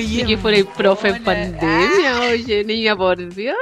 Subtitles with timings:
[0.00, 2.30] Oye, que por el profe en pandemia, ah.
[2.32, 3.54] oye, niña, por Dios.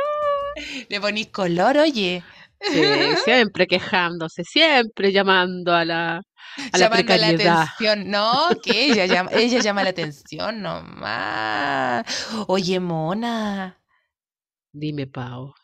[0.88, 2.22] Le ponís color, oye.
[2.60, 2.80] Sí,
[3.24, 6.22] siempre quejándose, siempre llamando a la,
[6.72, 7.44] a la precariedad.
[7.44, 12.06] la atención, no, que ella llama, ella llama la atención nomás.
[12.46, 13.80] Oye, mona.
[14.72, 15.54] Dime, Pau.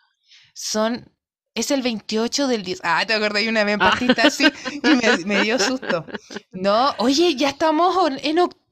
[0.55, 1.09] Son,
[1.55, 2.81] es el 28 del 10.
[2.83, 3.97] Ah, te acordé una vez ah.
[4.25, 4.47] así
[4.83, 6.05] y me, dio susto.
[6.51, 8.64] No, oye, ya estamos en octubre,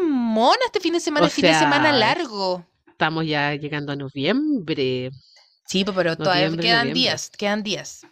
[0.00, 2.64] mona, este fin de semana, es fin de semana largo.
[2.86, 5.10] Estamos ya llegando a noviembre.
[5.66, 8.06] Sí, pero todavía quedan días, quedan días.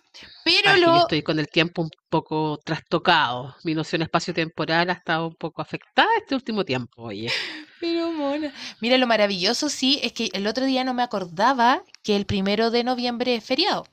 [0.45, 0.97] Pero ah, lo...
[0.99, 3.57] estoy con el tiempo un poco trastocado.
[3.65, 7.31] Mi noción espacio-temporal ha estado un poco afectada este último tiempo, oye.
[7.81, 8.53] Pero mona.
[8.81, 12.71] Mira, lo maravilloso sí es que el otro día no me acordaba que el primero
[12.71, 13.87] de noviembre es feriado.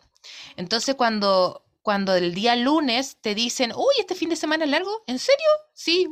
[0.56, 5.03] Entonces cuando, cuando el día lunes te dicen, uy, este fin de semana es largo,
[5.06, 5.48] ¿en serio?
[5.73, 6.08] Sí,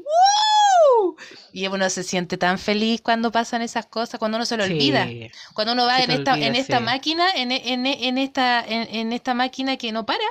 [1.54, 5.08] y uno se siente tan feliz cuando pasan esas cosas, cuando uno se lo olvida.
[5.54, 9.92] Cuando uno va en esta, en esta máquina, en, en, esta, en, esta máquina que
[9.92, 10.24] no para,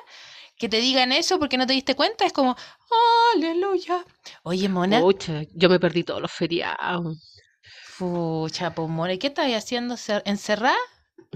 [0.56, 2.56] que te digan eso porque no te diste cuenta, es como,
[3.34, 4.05] aleluya.
[4.42, 5.00] Oye, Mona.
[5.00, 7.18] Pucha, yo me perdí todos los feriados.
[7.98, 9.96] Pucha, pues, Mona, ¿y qué estabas haciendo?
[10.24, 10.77] ¿Encerrada?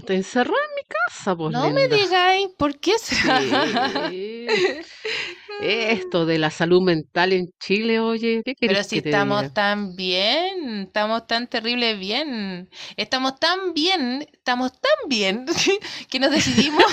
[0.03, 1.53] Te encerré en mi casa, pues.
[1.53, 3.15] No me digáis, ¿por qué se
[5.61, 11.27] Esto de la salud mental en Chile, oye, ¿qué Pero si estamos tan bien, estamos
[11.27, 15.45] tan terrible bien, estamos tan bien, estamos tan bien
[16.09, 16.83] que nos decidimos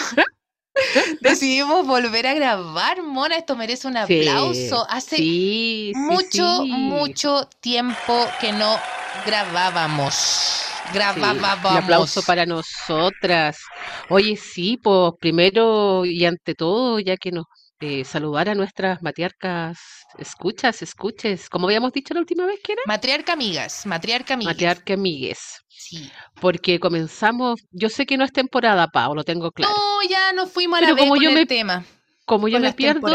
[1.21, 3.37] Decidimos volver a grabar, Mona.
[3.37, 4.87] Esto merece un aplauso.
[4.89, 8.79] Hace mucho, mucho tiempo que no
[9.27, 10.65] grabábamos.
[10.93, 11.71] Grabábamos.
[11.71, 13.59] un aplauso para nosotras.
[14.09, 17.47] Oye, sí, pues primero y ante todo, ya que nos
[17.85, 19.77] eh, saludar a nuestras matriarcas,
[20.17, 22.83] escuchas, escuches, como habíamos dicho la última vez que era.
[22.87, 24.55] Matriarca amigas, matriarca amigas.
[24.55, 25.65] Matriarca amigues.
[25.67, 26.09] Sí.
[26.41, 29.75] Porque comenzamos, yo sé que no es temporada, Pau, lo tengo claro.
[29.75, 31.85] No, ya no fuimos a la como yo me, tema.
[32.25, 33.09] Como yo me pierdo,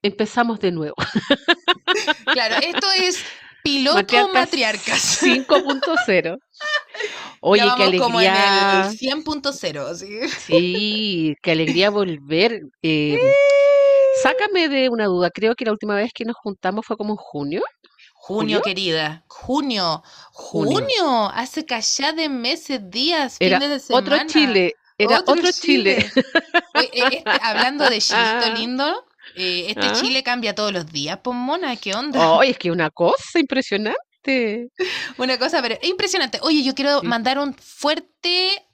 [0.00, 0.94] empezamos de nuevo.
[2.32, 3.24] claro, esto es
[3.62, 6.38] piloto matriarcas, 5.0.
[7.40, 8.02] Oye, qué alegría.
[8.02, 10.28] Como en el 100.0, ¿sí?
[10.28, 12.62] Sí, qué alegría volver.
[12.82, 13.18] Eh,
[14.22, 17.16] Sácame de una duda, creo que la última vez que nos juntamos fue como en
[17.16, 17.62] junio.
[18.14, 19.24] Junio, querida.
[19.28, 20.02] Junio.
[20.32, 21.30] junio.
[21.32, 24.16] Hace callá de meses, días, Era fines de semana.
[24.16, 24.74] Otro Chile.
[24.98, 26.10] Era otro, Chile.
[26.74, 29.04] Este, hablando de chilito lindo,
[29.36, 29.92] eh, este ah.
[29.92, 32.30] Chile cambia todos los días, pues mona, ¿qué onda?
[32.30, 33.98] Oh, es que una cosa impresionante.
[35.16, 36.38] Una cosa, pero impresionante.
[36.42, 38.68] Oye, yo quiero mandar un fuerte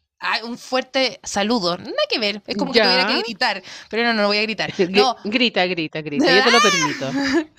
[0.44, 1.76] un fuerte saludo.
[1.76, 2.42] Nada que ver.
[2.46, 3.62] Es como que tuviera que gritar.
[3.90, 4.72] Pero no, no lo voy a gritar.
[4.90, 5.16] No.
[5.24, 6.36] Grita, grita, grita.
[6.36, 7.10] Yo te lo permito.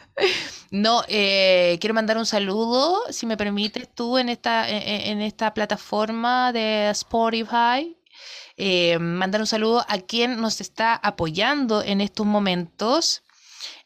[0.71, 6.51] No, eh, quiero mandar un saludo, si me permites, tú en esta, en, esta plataforma
[6.51, 7.95] de Spotify.
[8.57, 13.21] Eh, mandar un saludo a quien nos está apoyando en estos momentos.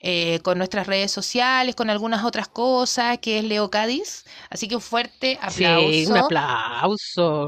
[0.02, 4.25] Eh, con nuestras redes sociales, con algunas otras cosas, que es Leo Cádiz.
[4.50, 5.90] Así que un fuerte aplauso.
[5.91, 7.47] Sí, un aplauso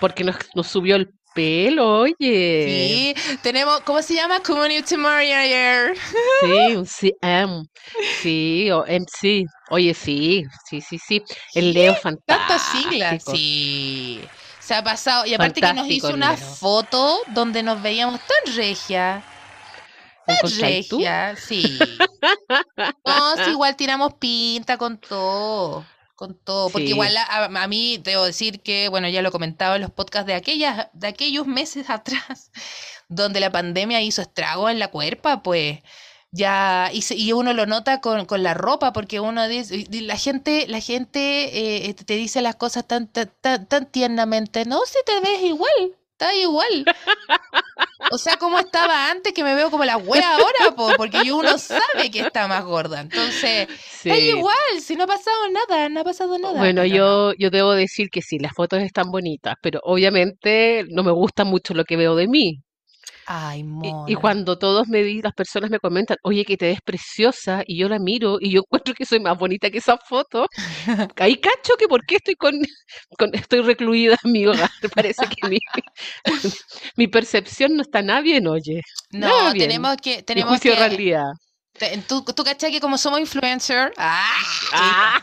[0.00, 3.14] porque nos, nos subió el pelo, oye.
[3.14, 4.40] Sí, tenemos, ¿cómo se llama?
[4.40, 5.96] Community Manager.
[6.40, 6.46] Sí,
[6.76, 7.64] un CM.
[8.20, 9.44] Sí, o MC.
[9.70, 11.22] Oye, sí, sí, sí, sí.
[11.54, 12.24] El Leo fantástico.
[12.26, 13.22] Tantas siglas.
[13.30, 14.20] Sí.
[14.70, 15.26] Se ha pasado.
[15.26, 19.20] Y aparte que nos hizo una foto donde nos veíamos tan regia.
[20.24, 21.76] Tan regia, sí.
[23.04, 28.88] no, igual tiramos pinta con todo con todo, porque igual a, mí debo decir que,
[28.90, 32.52] bueno, ya lo comentaba en los podcasts de, aquellas, de aquellos meses atrás,
[33.08, 35.80] donde la pandemia hizo estrago en la cuerpa, pues
[36.32, 40.66] ya, y, y uno lo nota con, con, la ropa, porque uno dice, la gente,
[40.68, 43.30] la gente eh, te dice las cosas tan, tan,
[43.66, 46.84] tan, tiernamente, no, si te ves igual, está igual.
[48.12, 52.10] O sea, como estaba antes, que me veo como la wea ahora, porque uno sabe
[52.10, 53.00] que está más gorda.
[53.00, 56.58] Entonces, está igual, si no ha pasado nada, no ha pasado nada.
[56.58, 61.12] Bueno, yo, yo debo decir que sí, las fotos están bonitas, pero obviamente no me
[61.12, 62.62] gusta mucho lo que veo de mí.
[63.32, 63.64] Ay,
[64.08, 67.78] Y, cuando todos me di, las personas me comentan, oye, que te ves preciosa, y
[67.78, 70.48] yo la miro y yo encuentro que soy más bonita que esa foto,
[71.16, 72.54] ahí cacho que por qué estoy con,
[73.32, 74.68] estoy recluida en mi hogar.
[74.96, 75.58] Parece que mi,
[76.96, 78.80] mi percepción no está nada bien, oye.
[79.12, 81.30] No, tenemos que, tenemos juicio que, realidad.
[82.06, 85.22] Tú, tú cachai que como somos influencers, ah,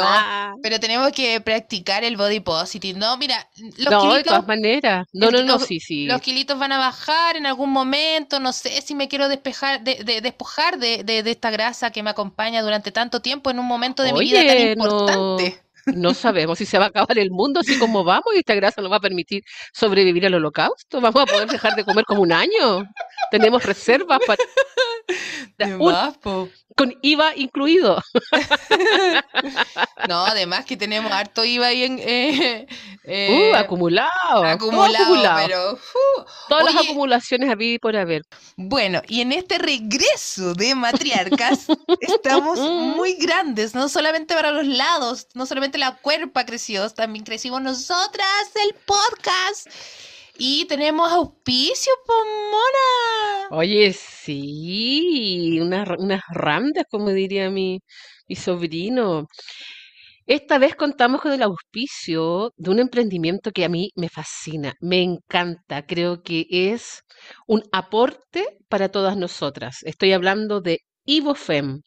[0.00, 0.54] ah.
[0.60, 2.98] pero tenemos que practicar el body positive.
[2.98, 5.06] No, mira, los no, de todas maneras.
[5.12, 6.06] No, no, no, sí, sí.
[6.06, 8.40] Los kilitos van a bajar en algún momento.
[8.40, 12.90] No sé si me quiero despejar, de, despojar de, esta grasa que me acompaña durante
[12.90, 15.62] tanto tiempo en un momento de mi vida tan importante.
[15.86, 18.80] No sabemos si se va a acabar el mundo así como vamos y esta grasa
[18.80, 21.00] nos va a permitir sobrevivir al holocausto.
[21.00, 22.84] Vamos a poder dejar de comer como un año.
[23.30, 24.42] Tenemos reservas para...
[26.76, 28.02] con IVA incluido.
[30.08, 31.98] no, además que tenemos harto IVA ahí en...
[31.98, 32.66] Eh,
[33.04, 34.44] eh, uh, acumulado.
[34.44, 35.72] Acumulado, pero...
[35.74, 38.22] Uh, Todas las acumulaciones había por haber.
[38.56, 41.66] Bueno, y en este regreso de matriarcas
[42.00, 47.62] estamos muy grandes, no solamente para los lados, no solamente la cuerpa creció, también crecimos
[47.62, 49.68] nosotras, el podcast.
[50.38, 53.48] Y tenemos auspicio, Pomona.
[53.50, 55.86] Oye, sí, unas,
[56.32, 57.80] randas, como diría mi,
[58.34, 59.26] sobrino.
[60.26, 65.02] Esta vez contamos con el auspicio de un emprendimiento que a mí me fascina, me
[65.02, 67.02] encanta, creo que es
[67.46, 69.78] un aporte para todas nosotras.
[69.82, 71.82] Estoy hablando de Ivofem.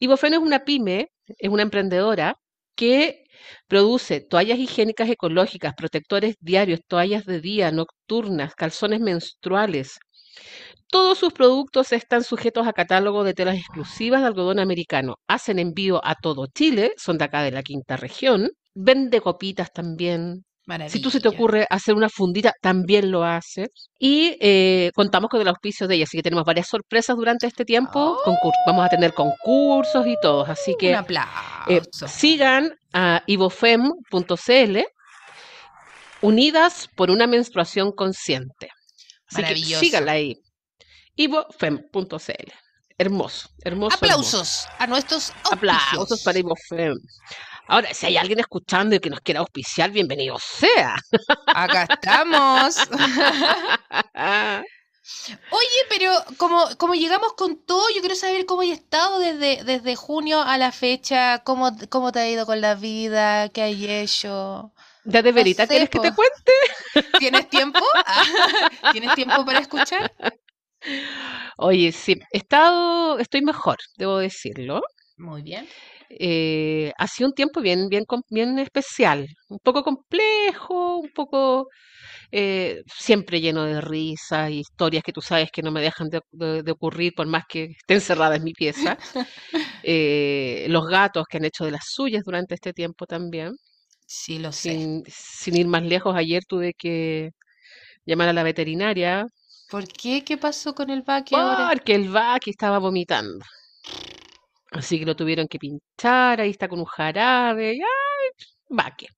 [0.00, 1.08] Ivofem es una pyme,
[1.38, 2.36] es una emprendedora
[2.74, 3.24] que
[3.68, 9.98] produce toallas higiénicas ecológicas, protectores diarios, toallas de día, nocturnas, calzones menstruales.
[10.88, 15.16] Todos sus productos están sujetos a catálogo de telas exclusivas de algodón americano.
[15.28, 18.50] Hacen envío a todo Chile, son de acá de la quinta región.
[18.74, 20.44] Vende copitas también,
[20.88, 23.68] si tú se te ocurre hacer una fundita, también lo hace.
[23.98, 27.64] Y eh, contamos con el auspicio de ella, así que tenemos varias sorpresas durante este
[27.64, 28.18] tiempo.
[28.66, 30.92] Vamos a tener concursos y todos, así que
[31.68, 34.78] eh, sigan a ivofem.cl
[36.22, 38.68] unidas por una menstruación consciente.
[39.30, 40.36] Así que síganla ahí.
[41.16, 42.52] ivofem.cl.
[42.98, 43.96] Hermoso, hermoso.
[43.96, 46.92] Aplausos a nuestros Aplausos para Ivofem.
[47.70, 50.96] Ahora, si hay alguien escuchando y que nos quiera auspiciar, bienvenido sea.
[51.46, 52.78] Acá estamos.
[55.52, 59.94] Oye, pero como, como llegamos con todo, yo quiero saber cómo hay estado desde, desde
[59.94, 64.72] junio a la fecha, cómo, cómo te ha ido con la vida, qué hay hecho.
[65.04, 66.52] ¿Ya de verita quieres que te cuente?
[67.20, 67.78] ¿Tienes tiempo?
[68.92, 70.12] ¿Tienes tiempo para escuchar?
[71.56, 74.82] Oye, sí, he estado, estoy mejor, debo decirlo.
[75.16, 75.68] Muy bien
[76.10, 81.68] eh, ha sido un tiempo bien, bien, bien especial, un poco complejo, un poco
[82.32, 86.70] eh, siempre lleno de risas y historias que tú sabes que no me dejan de,
[86.72, 88.96] ocurrir por más que esté encerrada en mi pieza.
[89.82, 93.56] Eh, los gatos que han hecho de las suyas durante este tiempo también.
[94.06, 94.72] Sí, lo sé.
[94.72, 97.30] Sin, sin ir más lejos, ayer tuve que
[98.04, 99.24] llamar a la veterinaria.
[99.70, 100.22] ¿Por qué?
[100.22, 101.70] ¿Qué pasó con el Baki ahora?
[101.70, 103.44] Porque el Baki estaba vomitando.
[104.72, 108.30] Así que lo tuvieron que pinchar, ahí está con un jarabe, ¡ay!
[108.68, 109.08] vaque.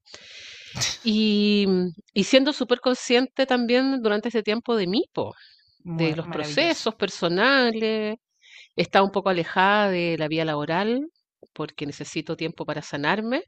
[1.04, 1.66] Y,
[2.14, 5.04] y siendo súper consciente también durante ese tiempo de mí,
[5.84, 8.16] de los procesos personales,
[8.76, 11.06] está un poco alejada de la vida laboral
[11.52, 13.44] porque necesito tiempo para sanarme,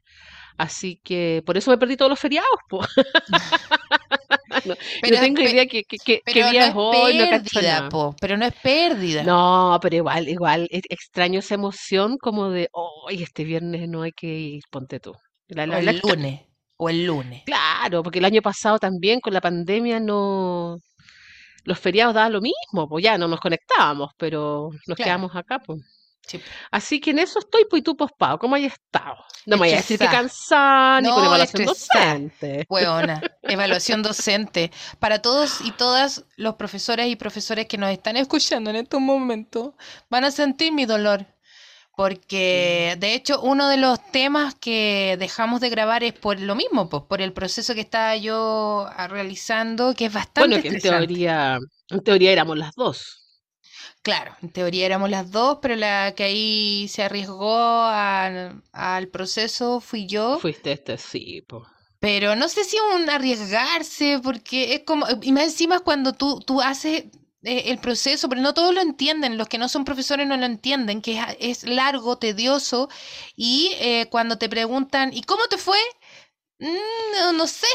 [0.57, 2.49] así que por eso me perdí todos los feriados.
[2.69, 2.81] Po.
[4.65, 9.23] no, pero, tengo idea que, que, día es hoy, pérdida, po, pero no es pérdida.
[9.23, 14.27] No, pero igual, igual, extraño esa emoción como de, hoy este viernes no hay que
[14.27, 15.11] ir, ponte tú.
[15.11, 16.41] o el lunes,
[16.77, 17.43] o el lunes.
[17.45, 20.77] Claro, porque el año pasado también con la pandemia no...
[21.63, 25.81] Los feriados daban lo mismo, pues ya no nos conectábamos, pero nos quedamos acá, pues.
[26.71, 29.17] Así que en eso estoy, pues, tú pospado, ¿cómo hay estado?
[29.45, 32.65] No me voy a decir que cansada, ni con evaluación docente.
[32.67, 34.71] Buena, evaluación docente.
[34.99, 39.73] Para todos y todas los profesores y profesores que nos están escuchando en estos momentos,
[40.09, 41.25] van a sentir mi dolor.
[41.95, 46.89] Porque de hecho uno de los temas que dejamos de grabar es por lo mismo,
[46.89, 51.57] pues, por el proceso que estaba yo realizando, que es bastante Bueno, que en teoría,
[51.89, 53.24] en teoría éramos las dos.
[54.05, 60.05] Claro, en teoría éramos las dos, pero la que ahí se arriesgó al, proceso fui
[60.05, 60.37] yo.
[60.37, 61.65] Fuiste este, sí, po.
[61.99, 66.61] Pero no sé si un arriesgarse, porque es como, y más encima cuando tú, tú
[66.61, 67.05] haces
[67.41, 70.45] eh, el proceso, pero no todos lo entienden, los que no son profesores no lo
[70.45, 72.89] entienden, que es, largo, tedioso,
[73.35, 75.79] y eh, cuando te preguntan, ¿y cómo te fue?
[76.59, 77.65] Mm, no, sé.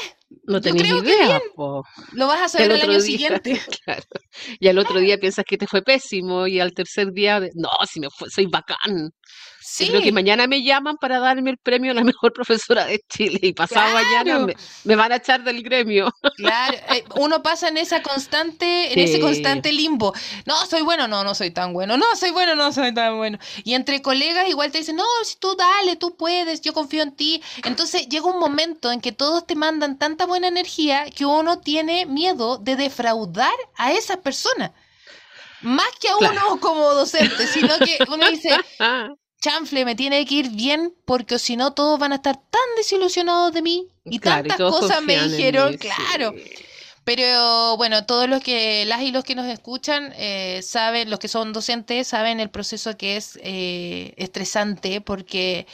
[0.44, 1.40] No tenés idea.
[2.12, 3.60] Lo vas a saber el, año siguiente.
[4.58, 8.00] Y al otro día piensas que te fue pésimo y al tercer día, no, si
[8.00, 9.12] me fue, soy bacán.
[9.70, 9.86] Sí.
[9.86, 13.38] creo que mañana me llaman para darme el premio a la mejor profesora de Chile
[13.40, 14.46] y pasado mañana
[14.84, 16.12] me, van a echar del gremio.
[16.36, 20.14] Claro, eh, uno pasa en esa constante, en ese constante limbo.
[20.46, 21.98] No, soy bueno, no, no soy tan bueno.
[21.98, 23.38] No, soy bueno, no soy tan bueno.
[23.62, 27.14] Y entre colegas igual te dicen, no, si tú dale, tú puedes, yo confío en
[27.14, 27.42] ti.
[27.64, 32.06] Entonces llega un momento en que todos te mandan tanta buena energía que uno tiene
[32.06, 34.72] miedo de defraudar a esa persona.
[35.60, 38.48] Más que a uno como docente, sino que uno dice,
[39.40, 43.52] chanfle, me tiene que ir bien porque si no todos van a estar tan desilusionados
[43.52, 46.35] de mí y tantas cosas me dijeron, claro.
[47.02, 51.28] Pero bueno, todos los que, las y los que nos escuchan, eh, saben, los que
[51.28, 55.66] son docentes, saben el proceso que es eh, estresante porque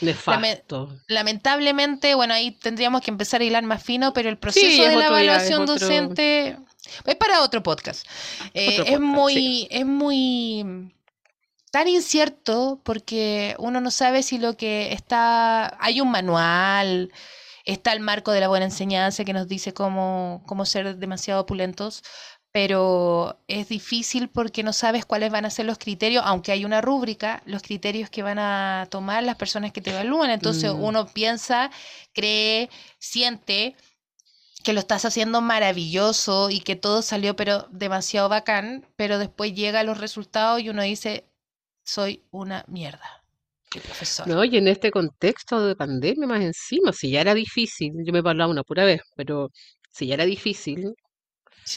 [1.07, 5.07] lamentablemente, bueno, ahí tendríamos que empezar a hilar más fino, pero el proceso de la
[5.07, 6.57] evaluación docente
[7.05, 8.07] es para otro podcast.
[8.53, 10.93] Eh, es muy, es muy
[11.71, 17.11] tan incierto porque uno no sabe si lo que está, hay un manual,
[17.65, 22.03] está el marco de la buena enseñanza que nos dice cómo, cómo ser demasiado opulentos,
[22.51, 26.81] pero es difícil porque no sabes cuáles van a ser los criterios, aunque hay una
[26.81, 30.31] rúbrica, los criterios que van a tomar las personas que te evalúan.
[30.31, 30.83] Entonces mm.
[30.83, 31.69] uno piensa,
[32.13, 33.75] cree, siente
[34.63, 39.81] que lo estás haciendo maravilloso y que todo salió pero demasiado bacán, pero después llega
[39.81, 41.26] a los resultados y uno dice,
[41.87, 43.23] soy una mierda.
[43.69, 44.27] profesor.
[44.27, 48.19] No, y en este contexto de pandemia más encima, si ya era difícil, yo me
[48.19, 49.49] he hablado una pura vez, pero
[49.91, 50.93] si ya era difícil,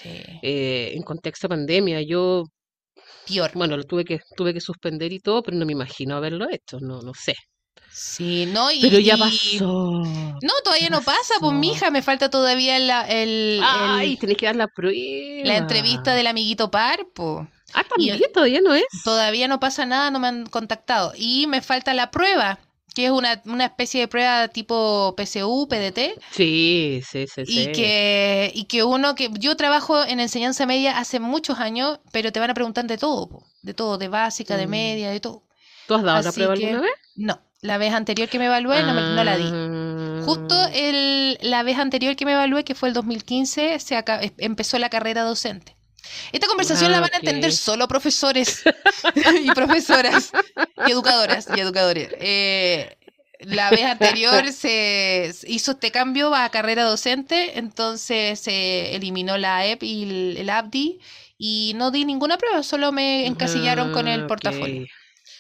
[0.05, 2.45] eh, en contexto de pandemia, yo,
[3.27, 3.53] Peor.
[3.55, 6.79] bueno, lo tuve que, tuve que suspender y todo, pero no me imagino haberlo hecho,
[6.81, 7.35] no, no sé.
[7.93, 9.65] Sí, no, y, Pero ya pasó.
[9.65, 14.55] No, todavía no pasa, pues mija, me falta todavía la, el, Ay, tenés que dar
[14.55, 14.97] la prueba.
[15.45, 17.49] La entrevista del amiguito Parpo.
[17.73, 18.85] Ah, también, todavía no es.
[19.05, 21.13] Todavía no pasa nada, no me han contactado.
[21.17, 22.59] Y me falta la prueba,
[22.95, 26.21] que es una, especie de prueba tipo PSU, PDT.
[26.31, 27.45] Sí, sí, sí.
[27.47, 32.33] Y, Que, y que uno, que yo trabajo en enseñanza media hace muchos años, pero
[32.33, 34.71] te van a preguntar de todo, de todo, de básica, de mm.
[34.71, 35.45] media, de todo.
[35.87, 36.93] ¿Tú has dado la prueba alguna vez?
[37.17, 40.25] No, la vez anterior que me evalué no, no la di.
[40.25, 40.71] Justo ah.
[40.73, 44.05] el, la vez anterior que me evalué, que fue el 2015, se
[44.39, 45.77] empezó la carrera docente.
[46.33, 48.63] Esta conversación la ah, van a entender solo profesores
[49.43, 50.33] y profesoras
[50.87, 52.11] y educadoras y educadores.
[52.19, 52.97] Eh,
[53.41, 59.83] la vez anterior se hizo este cambio a carrera docente, entonces se eliminó la AEP
[59.83, 61.01] y el, el, ABDI
[61.39, 64.87] y no di ninguna prueba, solo me encasillaron con el ah, portafolio.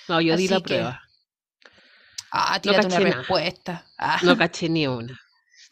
[0.09, 1.02] No, yo di la prueba.
[2.33, 3.87] Ah, tírate una respuesta.
[4.23, 5.21] No caché ni una.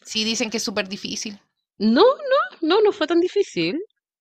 [0.04, 1.38] Sí, dicen que es súper difícil.
[1.78, 3.78] No, no, no, no fue tan difícil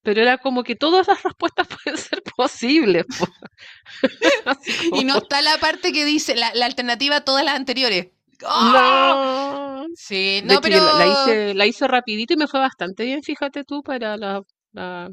[0.08, 3.06] pero era como que todas las respuestas pueden ser posibles.
[4.94, 8.08] Y no está la parte que dice la, alternativa a todas las anteriores.
[8.42, 8.48] No.
[8.48, 9.84] ¡Ah!
[9.96, 10.98] Sí, no, pero...
[10.98, 15.10] La, hice, la hice rapidito y me fue bastante bien, fíjate tú, para la, la,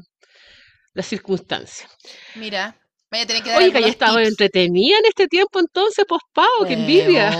[0.93, 1.89] la circunstancia.
[2.35, 2.77] Mira,
[3.57, 7.31] Oiga, ya estaba entretenida en este tiempo entonces, pues Pau, qué envidia.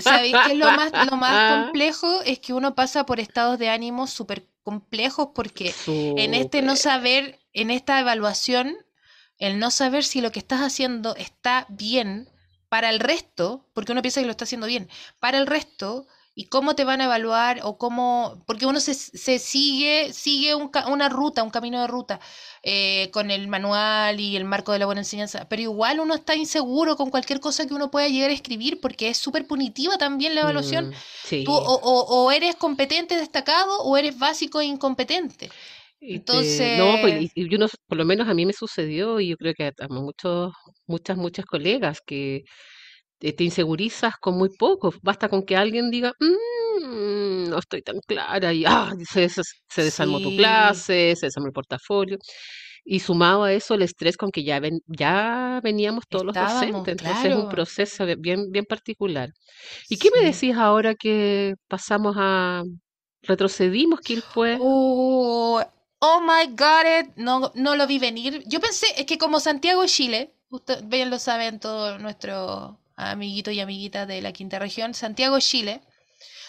[0.00, 2.22] ¿Sabéis qué es lo más, lo más complejo?
[2.22, 7.40] Es que uno pasa por estados de ánimo súper complejos porque en este no saber,
[7.52, 8.76] en esta evaluación,
[9.38, 12.28] el no saber si lo que estás haciendo está bien
[12.68, 14.88] para el resto, porque uno piensa que lo está haciendo bien,
[15.20, 16.06] para el resto,
[16.38, 21.08] y cómo te van a evaluar o cómo, porque uno se, se sigue, sigue una
[21.08, 22.20] ruta, un camino de ruta
[22.62, 26.36] eh, con el manual y el marco de la buena enseñanza, pero igual uno está
[26.36, 30.34] inseguro con cualquier cosa que uno pueda llegar a escribir porque es súper punitiva también
[30.34, 30.90] la evaluación.
[30.90, 35.48] Mm, Tú, o, o, eres competente destacado o eres básico e incompetente.
[36.00, 36.76] Entonces...
[36.76, 39.68] no, pues, y, uno, por lo menos a mí me sucedió y yo creo que
[39.68, 40.52] a muchos,
[40.86, 42.44] muchas, muchas colegas que
[43.18, 44.92] te, insegurizas con muy poco.
[45.02, 50.20] Basta con que alguien diga, mm, no estoy tan clara, y ah, se, se, desarmó
[50.20, 52.18] tu clase, se desarmó el portafolio.
[52.88, 56.86] Y sumado a eso el estrés con que ya, ven, ya veníamos todos los docentes.
[56.86, 59.30] Entonces es un proceso bien, bien particular.
[59.88, 62.62] ¿Y qué me decís ahora que pasamos a...
[63.22, 64.56] retrocedimos, quién fue?
[64.60, 65.60] Oh,
[65.98, 68.44] oh my God, no, no lo vi venir.
[68.46, 73.60] Yo pensé, es que como Santiago Chile, ustedes bien lo saben todos nuestros amiguitos y
[73.60, 75.82] amiguitas de la quinta región, Santiago, Chile.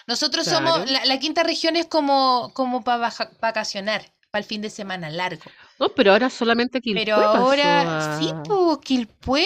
[0.07, 3.11] Nosotros somos, la, quinta región es como, como para
[3.41, 5.43] vacacionar, para el fin de semana largo.
[5.79, 9.45] No, pero ahora solamente Quilpué Pero ahora, sí, pues, Quilpué,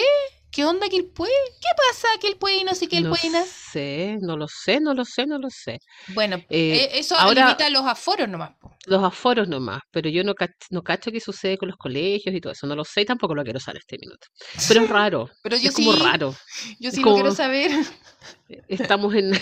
[0.52, 1.30] ¿Qué onda Quilpue?
[1.62, 5.26] ¿Qué pasa Quilpue y no sé qué No sé, no lo sé, no lo sé,
[5.26, 5.78] no lo sé.
[6.08, 8.52] Bueno, eh, e, eso ahora, limita los aforos nomás.
[8.84, 12.40] Los aforos nomás, pero yo no, cacho, no cacho qué sucede con los colegios y
[12.40, 14.26] todo eso, no lo sé y tampoco lo quiero saber este minuto.
[14.68, 16.34] Pero es raro, pero yo es como raro.
[16.78, 17.70] Yo sí lo quiero saber.
[18.68, 19.32] Estamos en,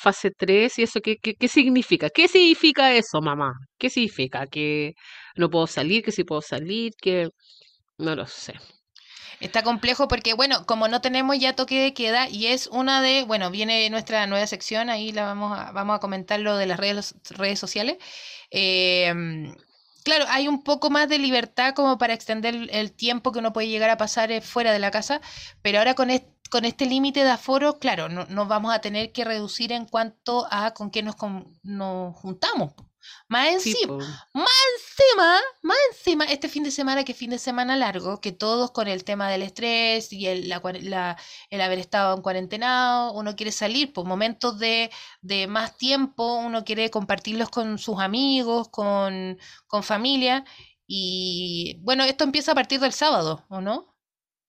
[0.00, 2.08] fase 3 y eso, ¿qué, ¿qué, qué, significa?
[2.08, 3.52] ¿Qué significa eso, mamá?
[3.78, 4.46] ¿Qué significa?
[4.46, 4.94] ¿Que
[5.34, 6.04] no puedo salir?
[6.04, 6.92] ¿Que sí puedo salir?
[7.02, 7.30] ¿Que
[7.98, 8.54] no lo sé?
[9.40, 13.24] Está complejo porque, bueno, como no tenemos ya toque de queda y es una de,
[13.24, 16.78] bueno, viene nuestra nueva sección, ahí la vamos a, vamos a comentar lo de las
[16.78, 17.98] redes, redes sociales.
[18.50, 19.54] Em,
[20.04, 23.68] claro, hay un poco más de libertad como para extender el tiempo que uno puede
[23.68, 25.20] llegar a pasar eh, fuera de la casa,
[25.62, 26.08] pero ahora con,
[26.50, 30.46] con este límite de aforo, claro, no, nos vamos a tener que reducir en cuanto
[30.50, 31.16] a con qué nos,
[31.62, 32.74] nos juntamos.
[33.28, 33.96] Más encima,
[34.32, 38.70] más encima, más encima, este fin de semana que fin de semana largo, que todos
[38.70, 41.16] con el tema del estrés y el, la,
[41.50, 44.90] el haber estado en cuarentena, uno quiere salir por momentos de,
[45.22, 50.44] de, más tiempo, uno quiere compartirlos con sus amigos, con, con familia.
[50.86, 53.95] Y bueno, esto empieza a partir del sábado, ¿o no?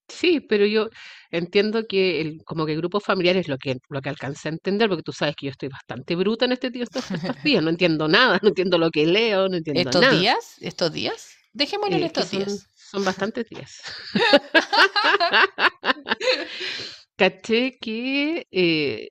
[0.07, 0.89] Sí, pero yo
[1.31, 4.51] entiendo que el, como que el grupo familiar es lo que, lo que alcancé a
[4.53, 7.03] entender, porque tú sabes que yo estoy bastante bruta en este tío estos,
[7.43, 10.17] días, no entiendo nada, no entiendo lo que leo, no entiendo ¿Estos nada.
[10.19, 10.55] días?
[10.61, 11.33] ¿Estos días?
[11.53, 12.67] Dejémoslo en Eh, estos son, días.
[12.73, 13.81] son bastantes días.
[17.17, 19.09] Caché que eh,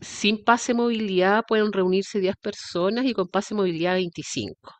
[0.00, 4.70] sin pase movilidad pueden reunirse 10 personas y con pase movilidad 25.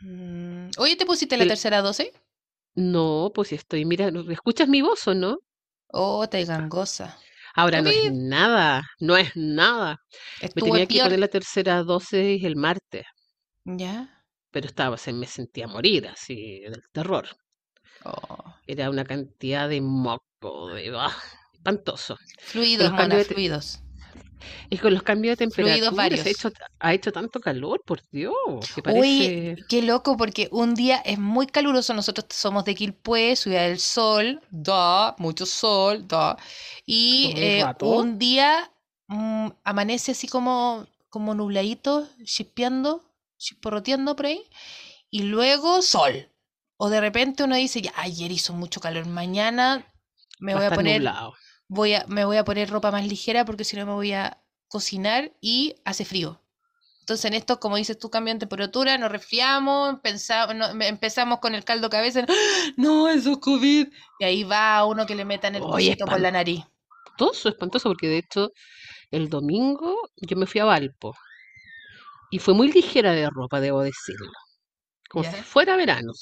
[0.00, 2.10] Mm, Oye, ¿te pusiste la tercera dosis?
[2.74, 5.38] No, pues estoy, mira, ¿escuchas mi voz o no?
[5.92, 7.18] Oh, te gangosa.
[7.54, 9.98] Ahora no es nada, no es nada.
[10.54, 11.04] Me tenía que peor.
[11.04, 13.06] poner la tercera dosis el martes,
[13.64, 14.24] ¿Ya?
[14.50, 17.28] pero estaba, se me sentía morir así del terror.
[18.04, 18.54] Oh.
[18.66, 21.16] Era una cantidad de moco, de ah,
[21.54, 22.16] espantoso.
[22.38, 23.80] Fluidos, los cambios mona, de te- fluidos.
[24.68, 28.34] Y con los cambios de temperatura ha hecho, ha hecho tanto calor, por Dios,
[28.74, 29.56] que parece...
[29.68, 31.94] qué loco, porque un día es muy caluroso.
[31.94, 36.36] Nosotros somos de Quilpué, Ciudad del Sol, da, mucho sol, da.
[36.86, 38.70] Y eh, un día
[39.08, 43.04] mm, amanece así como, como nubladito, chispeando,
[43.38, 44.42] chisporroteando por ahí,
[45.10, 46.28] y luego sol.
[46.76, 49.86] O de repente uno dice, ya, ayer hizo mucho calor, mañana
[50.38, 51.34] me va voy a poner nublado.
[51.70, 54.42] Voy a, me voy a poner ropa más ligera porque si no me voy a
[54.68, 56.42] cocinar y hace frío.
[57.00, 61.54] Entonces en esto, como dices tú, cambio de temperatura, nos resfriamos, pensa- no- empezamos con
[61.54, 62.26] el caldo cabeza,
[62.76, 63.86] no, eso es COVID.
[64.18, 66.64] Y ahí va uno que le metan el cosito por la nariz.
[67.06, 68.50] Espantoso, espantoso, porque de hecho
[69.12, 71.14] el domingo yo me fui a Valpo
[72.30, 74.30] y fue muy ligera de ropa, debo decirlo.
[75.08, 76.12] Como si fuera verano,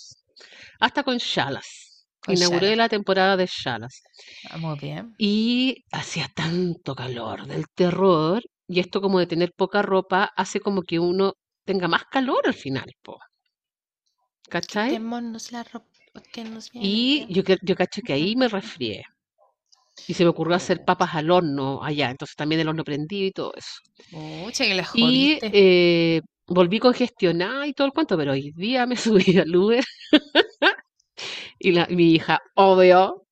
[0.81, 1.88] hasta con chalas.
[2.25, 4.03] Con Inauguré la temporada de chalas.
[4.51, 5.17] Ah, Muy bien.
[5.19, 10.83] Y hacía tanto calor del terror, y esto como de tener poca ropa hace como
[10.83, 13.19] que uno tenga más calor al final, po.
[14.53, 14.93] ¿Cachai?
[14.93, 17.31] Quitémonos la ropa que nos viene Y bien.
[17.35, 19.05] yo, yo caché que ahí me resfrié.
[20.09, 23.31] Y se me ocurrió hacer papas al horno allá, entonces también el horno prendido y
[23.33, 23.75] todo eso.
[24.11, 28.97] Pucha, que la Y eh, volví congestionada y todo el cuento, pero hoy día me
[28.97, 29.85] subí al Uber
[31.59, 33.25] y la- mi hija, obvio,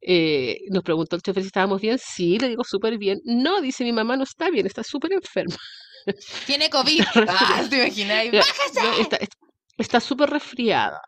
[0.00, 1.98] eh, nos preguntó el chofer si estábamos bien.
[1.98, 3.20] Sí, le digo súper bien.
[3.24, 5.56] No, dice mi mamá, no está bien, está súper enferma.
[6.46, 7.02] Tiene COVID.
[7.28, 9.28] Ah, ¿te
[9.78, 11.00] está súper resfriada.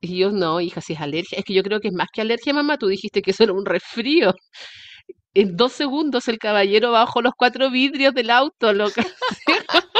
[0.00, 1.38] Y yo, no, hija, si es alergia.
[1.38, 2.78] Es que yo creo que es más que alergia, mamá.
[2.78, 4.34] Tú dijiste que eso era un resfrío.
[5.34, 9.04] En dos segundos el caballero bajó los cuatro vidrios del auto, loca.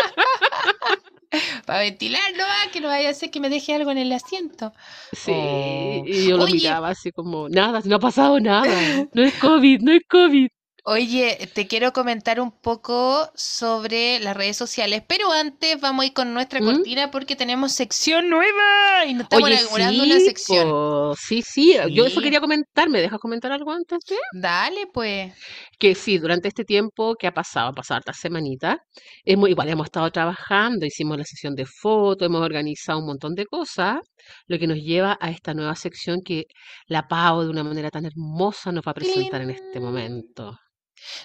[1.66, 4.72] Para ventilar, no, que no vaya a ser que me deje algo en el asiento.
[5.12, 6.02] Sí, Oh.
[6.06, 6.54] y yo lo Oye.
[6.54, 8.64] miraba así como, nada, no ha pasado nada.
[9.14, 10.48] No es COVID, no es COVID.
[10.86, 16.12] Oye, te quiero comentar un poco sobre las redes sociales, pero antes vamos a ir
[16.12, 16.64] con nuestra ¿Mm?
[16.66, 20.68] cortina porque tenemos sección nueva y nos estamos Oye, inaugurando sí, una sección.
[20.68, 22.22] po, sí, sí, yo eso Sí.
[22.24, 22.90] quería comentar.
[22.90, 24.16] ¿Me dejas comentar algo antes de?
[24.34, 25.32] Dale, pues.
[25.78, 28.76] Que sí, durante este tiempo que ha pasado, han pasado hartas semanitas,
[29.24, 33.46] hemos, igual hemos estado trabajando, hicimos la sesión de fotos, hemos organizado un montón de
[33.46, 33.98] cosas,
[34.46, 36.44] lo que nos lleva a esta nueva sección que
[36.86, 40.56] la Pau de una manera tan hermosa nos va a presentar en este momento.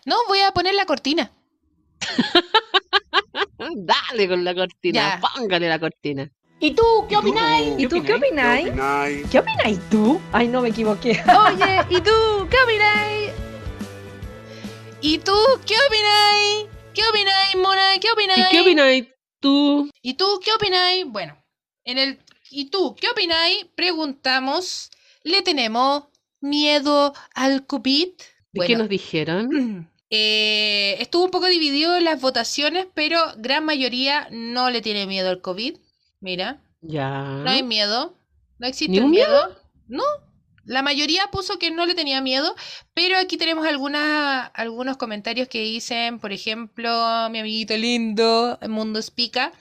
[0.05, 1.31] No, voy a poner la cortina.
[3.75, 5.21] Dale con la cortina, Ya.
[5.35, 6.29] póngale la cortina.
[6.61, 7.73] ¿Y tú qué opináis?
[7.77, 8.69] ¿Y tú qué opináis?
[9.31, 10.19] ¿Qué opináis tú?
[10.33, 11.11] Ay, no me equivoqué.
[11.11, 12.11] Oye, ¿y tú
[12.49, 13.28] qué opináis?
[15.01, 15.33] ¿Y tú
[15.65, 16.67] qué opináis?
[16.93, 17.99] ¿Qué opináis, Mona?
[17.99, 18.47] ¿Qué ¿Y opináis?
[18.51, 19.05] qué opinas
[19.39, 19.89] tú?
[20.01, 21.05] ¿Y tú qué opináis?
[21.05, 21.37] Bueno,
[21.85, 22.19] en el
[22.51, 23.65] ¿y tú qué opináis?
[23.75, 24.91] Preguntamos,
[25.23, 26.03] ¿le tenemos
[26.41, 28.09] miedo al COVID?
[28.51, 29.89] ¿De qué nos dijeron?
[30.09, 35.29] eh, estuvo un poco dividido en las votaciones, pero gran mayoría no le tiene miedo
[35.29, 35.77] al COVID.
[36.19, 37.21] Mira, Ya.
[37.23, 38.17] no hay miedo,
[38.57, 39.55] no existe ¿Ni un miedo.
[39.87, 40.03] No,
[40.69, 42.55] la mayoría puso que no le tenía miedo,
[42.93, 49.51] pero aquí tenemos algunos comentarios que dicen, por ejemplo, mi amiguito lindo, Mundo Espica,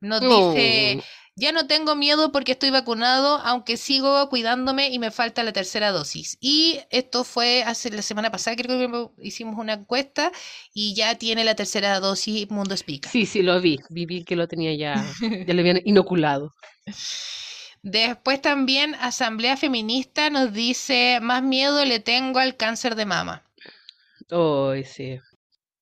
[0.00, 1.02] nos dice No.
[1.36, 5.90] Ya no tengo miedo porque estoy vacunado, aunque sigo cuidándome y me falta la tercera
[5.90, 6.36] dosis.
[6.38, 8.78] Y esto fue hace la semana pasada, creo
[9.16, 10.30] que hicimos una encuesta
[10.74, 13.08] y ya tiene la tercera dosis Mundo Explica.
[13.08, 13.80] Sí, sí, lo vi.
[13.88, 16.52] Vi, que lo tenía ya, ya le habían inoculado.
[17.82, 23.42] Después también Asamblea Feminista nos dice, más miedo le tengo al cáncer de mama.
[24.30, 25.18] Oh, sí.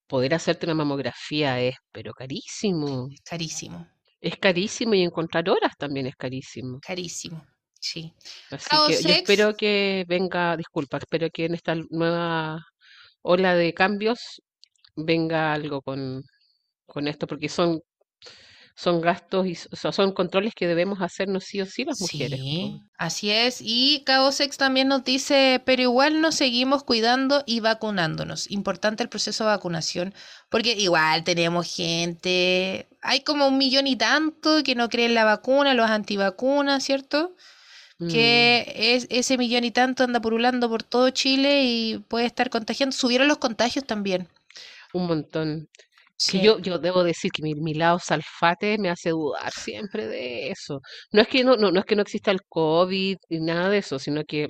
[0.06, 3.08] Poder hacerte una mamografía es, pero carísimo.
[3.24, 3.86] Carísimo.
[4.20, 6.80] Es carísimo y encontrar horas también es carísimo.
[6.80, 7.44] Carísimo,
[7.78, 8.14] sí.
[8.50, 12.64] Así que yo espero que venga, disculpa, espero que en esta nueva
[13.22, 14.42] ola de cambios
[14.96, 16.22] venga algo con,
[16.86, 17.80] con esto, porque son
[18.78, 22.38] son gastos y son controles que debemos hacernos sí o sí las mujeres.
[22.38, 23.58] Sí, así es.
[23.60, 28.48] Y Caosex también nos dice, pero igual nos seguimos cuidando y vacunándonos.
[28.52, 30.14] Importante el proceso de vacunación,
[30.48, 35.74] porque igual tenemos gente, hay como un millón y tanto que no creen la vacuna,
[35.74, 37.34] los antivacunas, ¿cierto?
[37.98, 38.80] que mm.
[38.80, 42.94] es, ese millón y tanto anda purulando por todo Chile y puede estar contagiando.
[42.94, 44.28] Subieron los contagios también.
[44.92, 45.68] Un montón
[46.18, 50.80] yo, yo debo decir que mi, lado salfate me hace dudar siempre de eso.
[51.12, 53.78] No es que no, no, no es que no exista el COVID ni nada de
[53.78, 54.48] eso, sino que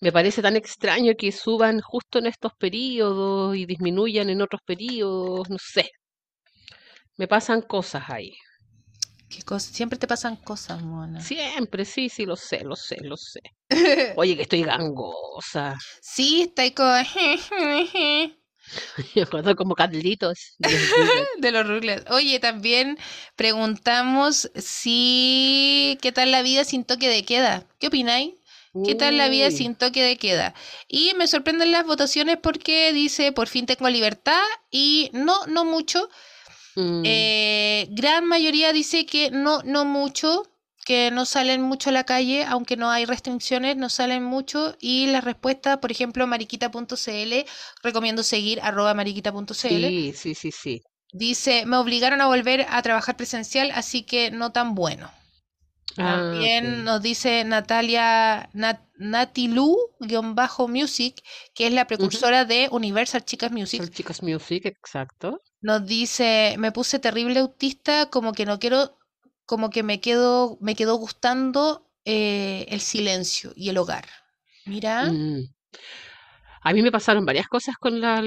[0.00, 5.50] me parece tan extraño que suban justo en estos periodos y disminuyan en otros periodos,
[5.50, 5.90] no sé.
[7.16, 8.32] Me pasan cosas ahí.
[9.28, 9.72] ¿Qué cosa?
[9.72, 11.20] Siempre te pasan cosas, mona.
[11.20, 13.40] Siempre, sí, sí, lo sé, lo sé, lo sé.
[14.16, 15.76] Oye, que estoy gangosa.
[16.00, 17.04] Sí, estoy con...
[19.56, 19.74] Como.
[21.38, 22.04] De los Rugrats.
[22.10, 22.98] Oye, también
[23.36, 25.98] preguntamos si.
[26.02, 27.66] ¿Qué tal la vida sin toque de queda?
[27.78, 28.34] ¿Qué opináis?
[28.84, 30.54] ¿Qué tal la vida sin toque de queda?
[30.86, 36.08] Y me sorprenden las votaciones porque dice, por fin tengo libertad y no, no mucho.
[36.76, 37.02] Mm.
[37.04, 40.44] Eh, gran mayoría dice que no, no mucho
[40.88, 44.74] que no salen mucho a la calle, aunque no hay restricciones, no salen mucho.
[44.80, 47.44] Y la respuesta, por ejemplo, mariquita.cl,
[47.82, 49.54] recomiendo seguir arroba mariquita.cl.
[49.54, 50.80] Sí, sí, sí, sí.
[51.12, 55.10] Dice, me obligaron a volver a trabajar presencial, así que no tan bueno.
[55.98, 61.22] Ah, También nos dice Natalia Nat, Natilu-Music,
[61.54, 63.90] que es la precursora de Universal Chicas Music.
[63.90, 65.42] Chicas Music, exacto.
[65.60, 68.97] Nos dice, me puse terrible autista, como que no quiero
[69.48, 74.04] como que me quedo, me quedó gustando eh, el silencio y el hogar.
[74.66, 75.06] Mira.
[75.06, 75.48] Mm.
[76.60, 78.20] A mí me pasaron varias cosas con, la,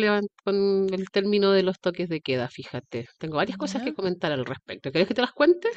[0.44, 3.08] con el término de los toques de queda, fíjate.
[3.20, 4.92] Tengo varias cosas que comentar al respecto.
[4.92, 5.70] ¿Quieres que te las cuente?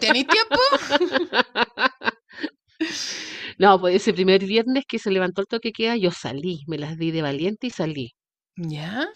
[0.00, 0.58] ¿Tienes tiempo?
[3.58, 6.78] no, pues ese primer viernes que se levantó el toque de queda, yo salí, me
[6.78, 8.16] las di de valiente y salí.
[8.56, 9.08] ¿Ya?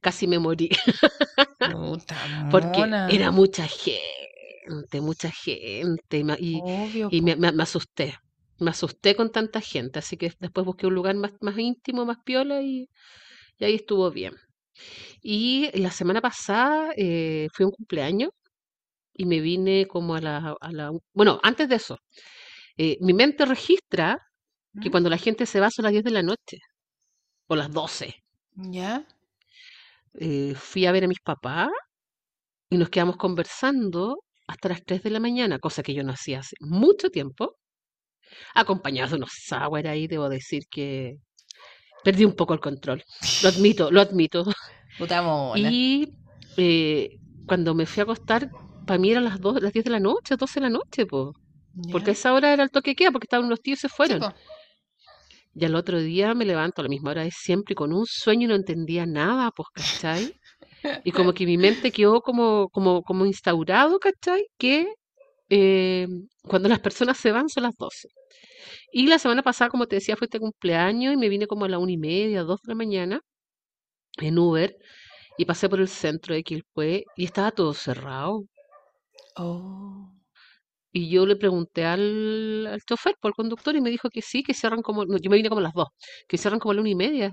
[0.00, 0.70] Casi me morí.
[2.52, 4.29] Porque era mucha gente
[5.00, 8.14] mucha gente, y, me, asusté.
[8.58, 12.18] Me asusté con tanta gente, así que después busqué un lugar más, más íntimo, más
[12.24, 12.88] piola y,
[13.60, 14.34] ahí estuvo bien.
[15.22, 18.30] Y la semana pasada eh, fui a un cumpleaños
[19.14, 20.56] y me vine como a la...
[20.60, 21.98] A la bueno, antes de eso,
[22.76, 24.18] eh, mi mente registra
[24.80, 24.92] que ¿Mm?
[24.92, 26.58] cuando la gente se va son las 10 de la noche
[27.46, 28.14] o las 12.
[28.54, 29.06] ¿Ya?
[30.14, 31.70] Eh, fui a ver a mis papás
[32.68, 36.40] y nos quedamos conversando hasta las 3 de la mañana, cosa que yo no hacía
[36.40, 37.56] hace mucho tiempo,
[38.54, 41.16] acompañado de unos sour ahí, debo decir que
[42.02, 43.02] perdí un poco el control.
[43.42, 44.44] Lo admito, lo admito.
[45.56, 46.12] y
[46.56, 48.50] eh, cuando me fui a acostar,
[48.86, 51.32] para mí eran las, dos, las 10 de la noche, 12 de la noche, po.
[51.92, 54.20] porque esa hora era el toque que queda, porque estaban unos tíos y se fueron.
[55.54, 58.46] y al otro día me levanto a la misma hora de siempre con un sueño
[58.46, 60.34] y no entendía nada, pues, ¿cachai?
[61.04, 64.46] Y como que mi mente quedó como, como, como instaurado, ¿cachai?
[64.58, 64.86] Que
[65.50, 66.08] eh,
[66.42, 68.08] cuando las personas se van son las 12.
[68.92, 71.68] Y la semana pasada, como te decía, fue este cumpleaños y me vine como a
[71.68, 73.20] la una y media, dos de la mañana
[74.18, 74.76] en Uber
[75.38, 78.44] y pasé por el centro de Quilpué y estaba todo cerrado.
[79.36, 80.12] Oh.
[80.92, 84.42] Y yo le pregunté al, al chofer, por el conductor, y me dijo que sí,
[84.42, 85.88] que cierran como, yo me vine como a las dos,
[86.28, 87.32] que cierran como a la una y media.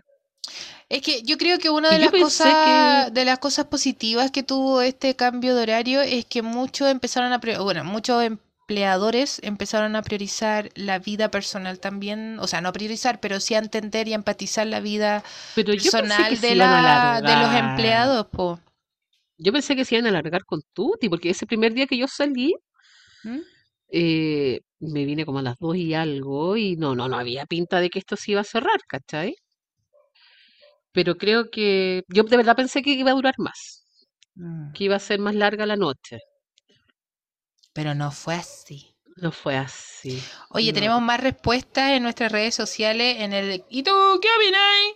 [0.90, 4.82] Es que yo creo que una de las cosas de las cosas positivas que tuvo
[4.82, 10.70] este cambio de horario es que muchos empezaron a bueno, muchos empleadores empezaron a priorizar
[10.76, 14.82] la vida personal también, o sea, no priorizar, pero sí a entender y empatizar la
[14.82, 15.24] vida
[15.56, 18.60] personal de, la, de los empleados, po.
[19.38, 22.08] Yo pensé que se iban a alargar con Tuti, porque ese primer día que yo
[22.08, 22.56] salí,
[23.24, 23.40] ¿Mm?
[23.90, 27.80] eh, me vine como a las dos y algo, y no, no, no había pinta
[27.80, 29.36] de que esto se iba a cerrar, ¿cachai?
[30.92, 33.86] Pero creo que yo de verdad pensé que iba a durar más,
[34.36, 34.72] mm.
[34.74, 36.20] que iba a ser más larga la noche.
[37.74, 38.96] Pero no fue así.
[39.18, 40.22] No fue así.
[40.50, 44.96] Oye, tenemos más respuestas en nuestras redes sociales en el ¿Y tú qué opináis?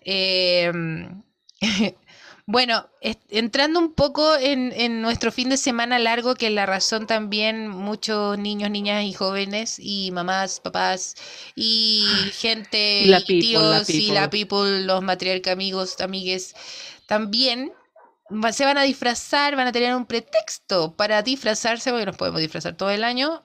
[0.00, 0.72] Eh,
[2.50, 2.88] Bueno,
[3.28, 8.38] entrando un poco en, nuestro fin de semana largo, que es la razón también muchos
[8.38, 11.14] niños, niñas y jóvenes y mamás, papás
[11.54, 16.54] y gente, y tíos y la people, los matriarca amigos, amigues,
[17.04, 17.70] también
[18.50, 22.78] se van a disfrazar, van a tener un pretexto para disfrazarse, porque nos podemos disfrazar
[22.78, 23.42] todo el año.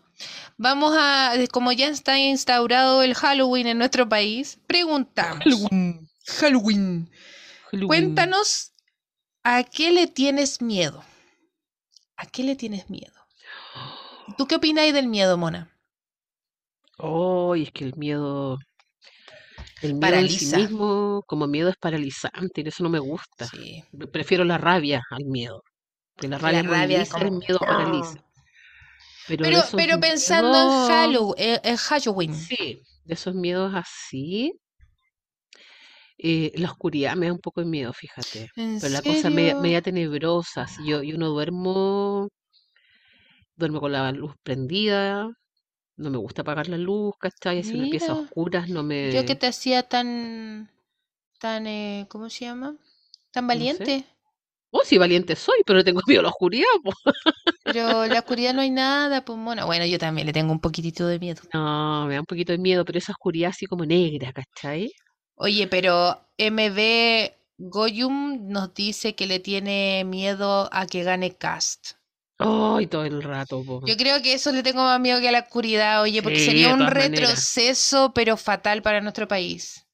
[0.56, 5.44] Vamos a, como ya está instaurado el Halloween en nuestro país, preguntamos.
[5.44, 6.08] Halloween.
[6.26, 7.10] Halloween.
[7.86, 8.73] Cuéntanos
[9.44, 11.04] ¿A qué le tienes miedo?
[12.16, 13.14] ¿A qué le tienes miedo?
[14.38, 15.70] ¿Tú qué opináis del miedo, Mona?
[16.98, 18.58] Oh, es que el miedo.
[19.82, 23.50] El miedo en sí mismo, como miedo es paralizante, y eso no me gusta.
[24.12, 25.62] Prefiero la rabia al miedo.
[26.22, 28.24] La rabia, el miedo paraliza.
[29.28, 32.36] Pero, pero, pensando en, Halloween, eh, en Halloween.
[32.36, 34.54] Sí, de esos miedos así,
[36.24, 38.50] eh, la oscuridad me da un poco de miedo, fíjate.
[38.56, 40.66] Pero la cosa media, tenebrosa.
[40.68, 42.30] Si yo, yo no duermo,
[43.58, 45.30] duermo con la luz prendida.
[45.98, 47.64] No me gusta apagar la luz, ¿cachai?
[47.64, 49.14] Si una pieza oscura no me.
[49.14, 50.70] Yo que te hacía tan.
[51.40, 51.68] tan.
[51.68, 52.76] Eh, ¿Cómo se llama?
[53.32, 54.06] Tan valiente.
[54.72, 56.66] Oh, sí, valiente soy, pero tengo miedo a la oscuridad.
[57.66, 59.66] Pero la oscuridad no hay nada, pues bueno.
[59.66, 61.42] Bueno, yo también le tengo un poquitito de miedo.
[61.54, 64.90] No, me da un poquito de miedo, pero esa oscuridad así como negra, ¿cachai?
[65.36, 71.94] Oye, pero MB Goyum nos dice que le tiene miedo a que gane Cast.
[72.38, 73.64] Ay, todo el rato.
[73.86, 76.74] Yo creo que eso le tengo más miedo que a la oscuridad, oye, porque sería
[76.74, 79.86] un retroceso, pero fatal para nuestro país.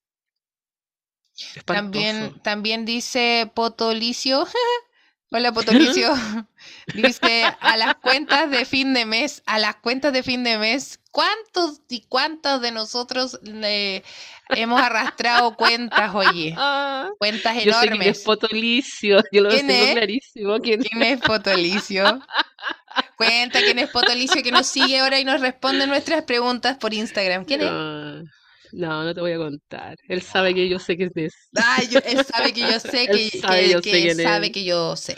[1.65, 4.47] También, también dice Potolicio,
[5.31, 6.11] Hola, Potolicio.
[6.95, 10.99] Dice, a las cuentas de fin de mes, a las cuentas de fin de mes,
[11.11, 14.03] ¿cuántos y cuántos de nosotros le
[14.49, 16.55] hemos arrastrado cuentas, oye?
[17.19, 17.65] Cuentas enormes.
[17.65, 20.59] Yo sé quién es Potolicio, yo lo tengo clarísimo.
[20.59, 20.81] ¿Quién?
[21.03, 22.03] es Potolicio?
[23.15, 27.45] Cuenta quién es Potolicio que nos sigue ahora y nos responde nuestras preguntas por Instagram.
[27.45, 28.29] ¿Quién es?
[28.71, 29.97] No, no te voy a contar.
[30.07, 31.33] Él sabe que yo sé que es.
[31.57, 34.95] Ah, él sabe que yo sé que, él sabe, que, yo, sé sabe que yo
[34.95, 35.17] sé.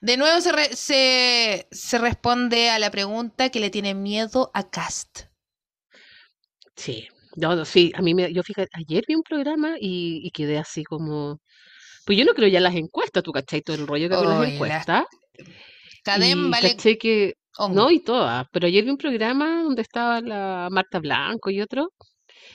[0.00, 5.22] De nuevo se, se, se, responde a la pregunta que le tiene miedo a Cast.
[6.76, 10.58] Sí, no, sí, a mí me, yo fíjate, ayer vi un programa y, y, quedé
[10.58, 11.40] así como,
[12.04, 14.52] pues yo no creo ya las encuestas, tú cachai todo el rollo que con las
[14.52, 15.04] encuestas.
[16.04, 16.76] Cadem vale.
[16.76, 17.34] Caché que,
[17.70, 21.92] no y todas, pero ayer vi un programa donde estaba la Marta Blanco y otro,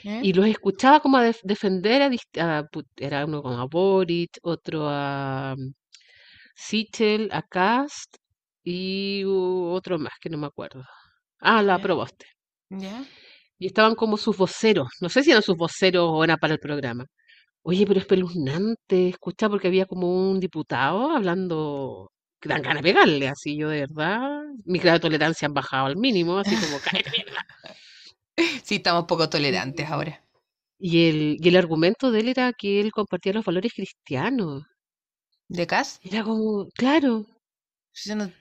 [0.04, 0.20] ¿Eh?
[0.22, 5.72] Y los escuchaba como a defender a, era uno con a Boric, otro a mm,
[6.54, 8.16] Sichel, a Cast
[8.64, 10.84] y otro más que no me acuerdo.
[11.40, 12.26] Ah, la Proboste.
[13.58, 14.88] Y estaban como sus voceros.
[15.00, 17.06] No sé si eran sus voceros o era para el programa.
[17.62, 22.10] Oye, pero es peluznante escuchar porque había como un diputado hablando
[22.40, 24.42] que dan ganas de pegarle, así yo de verdad.
[24.64, 26.78] Mi grado de tolerancia han bajado al mínimo, así como,
[28.64, 30.22] Sí, estamos poco tolerantes ahora.
[30.78, 34.62] Y el, y el argumento de él era que él compartía los valores cristianos.
[35.48, 36.00] ¿De Cas?
[36.02, 37.26] Era como, claro.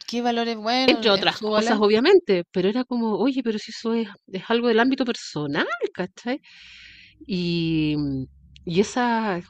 [0.07, 0.95] ¿Qué valores buenos?
[0.95, 4.79] Entre otras cosas, obviamente, pero era como, oye, pero si eso es, es algo del
[4.79, 6.39] ámbito personal, ¿cachai?
[7.27, 7.95] Y,
[8.63, 9.41] y esa,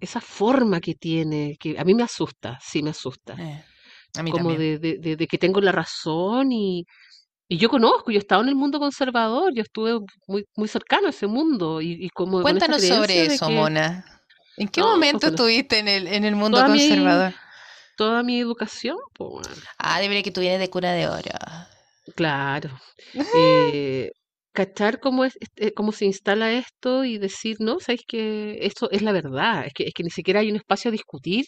[0.00, 3.34] esa forma que tiene, que a mí me asusta, sí me asusta.
[3.38, 3.64] Eh,
[4.16, 6.84] a mí como de, de, de, que tengo la razón y,
[7.48, 11.08] y yo conozco, yo he estado en el mundo conservador, yo estuve muy, muy cercano
[11.08, 11.80] a ese mundo.
[11.80, 14.04] Y, como Cuéntanos sobre eso, Mona.
[14.56, 17.34] ¿En qué momento pues, estuviste en el, en el mundo conservador?
[17.96, 19.46] toda mi educación, pues.
[19.78, 21.30] Ah, debería que tú vienes de cuna de oro.
[22.16, 22.70] Claro.
[23.36, 24.10] eh,
[24.52, 29.02] cachar cómo, es, eh, cómo se instala esto y decir, no, sabéis que esto es
[29.02, 31.44] la verdad, es que, es que ni siquiera hay un espacio a discutir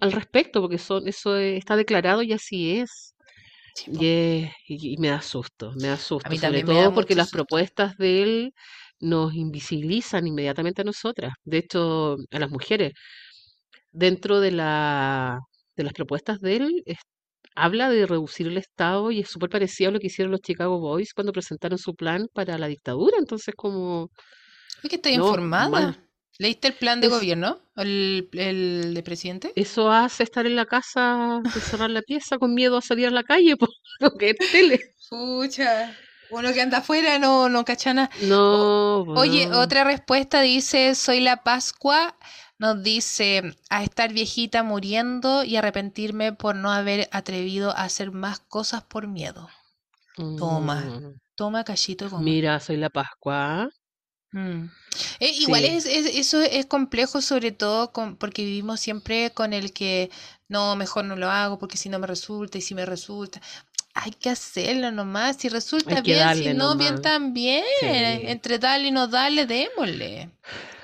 [0.00, 3.15] al respecto, porque son, eso está declarado y así es
[3.86, 8.54] y, me da susto, me da susto, sobre todo porque las propuestas de él
[9.00, 12.92] nos invisibilizan inmediatamente a nosotras, de hecho, a las mujeres.
[13.92, 15.38] Dentro de, la,
[15.76, 16.84] de las propuestas de él,
[17.54, 20.78] habla de reducir el Estado y es súper parecido a lo que hicieron los Chicago
[20.78, 24.10] Boys cuando presentaron su plan para la dictadura, entonces como...
[24.82, 26.05] Es que estoy informada.
[26.38, 27.60] ¿Leíste el plan de gobierno?
[27.76, 29.52] El, el de presidente?
[29.56, 33.22] Eso hace estar en la casa, cerrar la pieza con miedo a salir a la
[33.22, 33.56] calle,
[34.00, 34.94] porque es tele.
[35.08, 35.96] Pucha.
[36.30, 38.10] Uno que anda afuera no, no cachana.
[38.22, 39.02] No.
[39.02, 42.16] Oye, otra respuesta dice, soy la Pascua
[42.58, 48.40] nos dice a estar viejita muriendo y arrepentirme por no haber atrevido a hacer más
[48.40, 49.48] cosas por miedo.
[50.16, 51.20] Toma, mm.
[51.34, 52.18] toma cachito.
[52.18, 53.68] Mira, soy la Pascua.
[54.32, 54.66] Mm.
[55.20, 60.10] Eh, igual es, eso es complejo, sobre todo porque vivimos siempre con el que
[60.48, 63.40] no, mejor no lo hago porque si no me resulta y si me resulta.
[63.94, 65.36] Hay que hacerlo nomás.
[65.38, 67.64] Si resulta bien, si no, bien también.
[67.82, 70.30] Entre darle y no darle, démosle.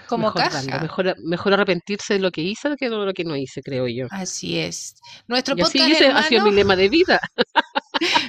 [0.07, 0.81] Como mejor caja.
[0.81, 4.07] mejor, mejor, arrepentirse de lo que hice que de lo que no hice, creo yo.
[4.11, 4.97] Así es.
[5.27, 7.21] Nuestro podcast así ha sido mi lema de vida.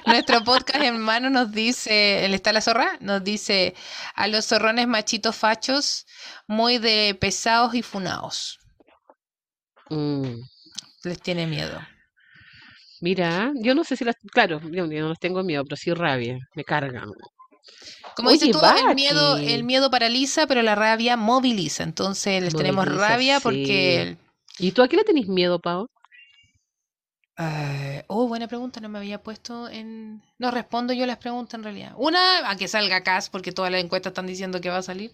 [0.06, 2.98] Nuestro podcast hermano nos dice, ¿el está la zorra?
[3.00, 3.74] Nos dice
[4.16, 6.06] a los zorrones machitos fachos,
[6.48, 8.60] muy de pesados y funados.
[9.90, 10.40] Mm.
[11.04, 11.80] Les tiene miedo.
[13.02, 16.38] Mira, yo no sé si las, claro, yo, no les tengo miedo, pero sí rabia,
[16.56, 17.12] me cargan.
[18.16, 21.84] Como dices tú, el miedo, el miedo paraliza, pero la rabia moviliza.
[21.84, 24.18] Entonces les tenemos rabia porque.
[24.60, 25.88] ¿Y tú a qué le tenés miedo, Pau?
[27.38, 30.22] Eh, oh, buena pregunta, no me había puesto en...
[30.38, 31.94] No respondo yo las preguntas en realidad.
[31.98, 35.12] Una, a que salga CAS, porque todas las encuestas están diciendo que va a salir.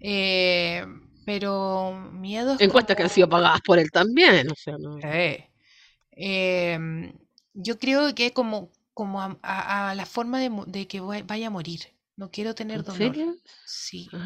[0.00, 0.84] Eh,
[1.24, 2.56] pero miedo...
[2.58, 4.98] encuestas que han sido pagadas por él también, o sea, no...
[6.18, 7.08] Eh,
[7.54, 11.80] yo creo que es como, como a, la forma de, que vaya a morir.
[12.16, 13.14] No quiero tener dolor.
[13.66, 14.08] Sí.
[14.12, 14.24] Ah.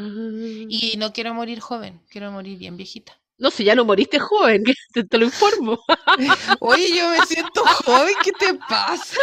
[0.69, 3.20] Y no quiero morir joven, quiero morir bien viejita.
[3.41, 5.81] No, si ya no moriste joven, te, te lo informo.
[6.61, 9.17] Oye, yo me siento joven, ¿qué te pasa?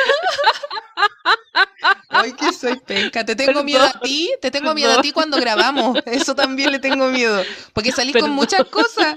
[2.10, 3.24] Ay, que soy penca.
[3.24, 6.00] Te tengo miedo a ti, te tengo miedo a ti cuando grabamos.
[6.08, 7.44] Eso también le tengo miedo.
[7.74, 9.16] Porque salís con muchas cosas.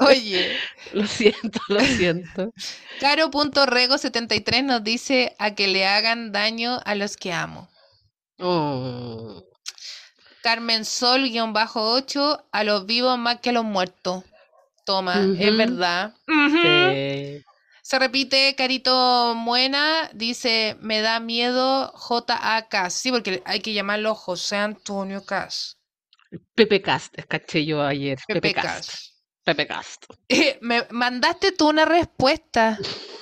[0.00, 0.56] Oye.
[0.92, 2.52] Lo siento, lo siento.
[3.00, 7.68] Caro.rego73 nos dice a que le hagan daño a los que amo.
[8.38, 9.42] Oh.
[10.46, 14.22] Carmen Sol-8, a los vivos más que a los muertos.
[14.84, 16.14] Toma, es verdad.
[17.82, 22.68] Se repite, Carito Muena dice, me da miedo J.A.
[22.68, 22.94] Cas.
[22.94, 25.78] Sí, porque hay que llamarlo José Antonio Cas.
[26.54, 28.16] Pepe Cast, caché yo ayer.
[28.28, 29.16] Pepe, Cast.
[29.42, 30.04] Pepe Cast.
[30.60, 32.78] me mandaste tú una respuesta.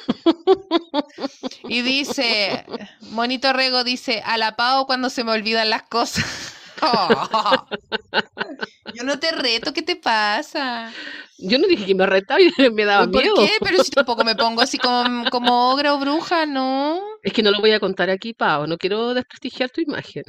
[1.71, 2.67] y dice,
[3.01, 6.54] Monito Rego dice, a la pavo cuando se me olvidan las cosas.
[8.95, 10.93] Yo no te reto, ¿qué te pasa?
[11.39, 13.35] Yo no dije que me retaba y me daba miedo.
[13.35, 13.53] ¿Por qué?
[13.61, 17.01] Pero si tampoco me pongo así como, como ogra o bruja, ¿no?
[17.23, 18.67] Es que no lo voy a contar aquí, Pau.
[18.67, 20.23] No quiero desprestigiar tu imagen.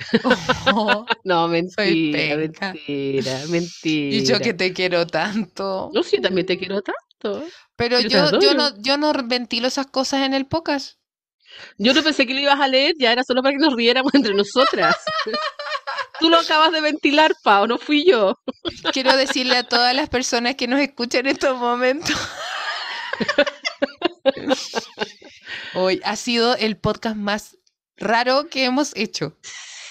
[0.73, 4.15] Oh, no, mentira, mentira, mentira.
[4.15, 5.91] Y yo que te quiero tanto.
[5.93, 7.45] No, sí, también te quiero tanto.
[7.75, 10.97] Pero yo, yo, no, yo no ventilo esas cosas en el podcast.
[11.77, 14.13] Yo no pensé que lo ibas a leer, ya era solo para que nos riéramos
[14.13, 14.95] entre nosotras.
[16.19, 18.39] Tú lo acabas de ventilar, Pau, no fui yo.
[18.93, 22.15] Quiero decirle a todas las personas que nos escuchan en estos momentos.
[25.73, 27.57] Hoy ha sido el podcast más
[27.97, 29.37] raro que hemos hecho.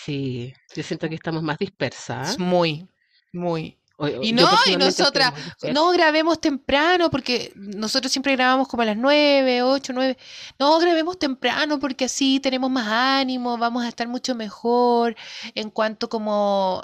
[0.04, 2.38] Sí, yo siento que estamos más dispersas.
[2.38, 2.88] Muy,
[3.32, 3.78] muy
[4.22, 5.32] y no, y nosotras,
[5.72, 10.18] no grabemos temprano porque nosotros siempre grabamos como a las 9, 8, 9.
[10.58, 15.14] No, grabemos temprano porque así tenemos más ánimo, vamos a estar mucho mejor
[15.54, 16.82] en cuanto como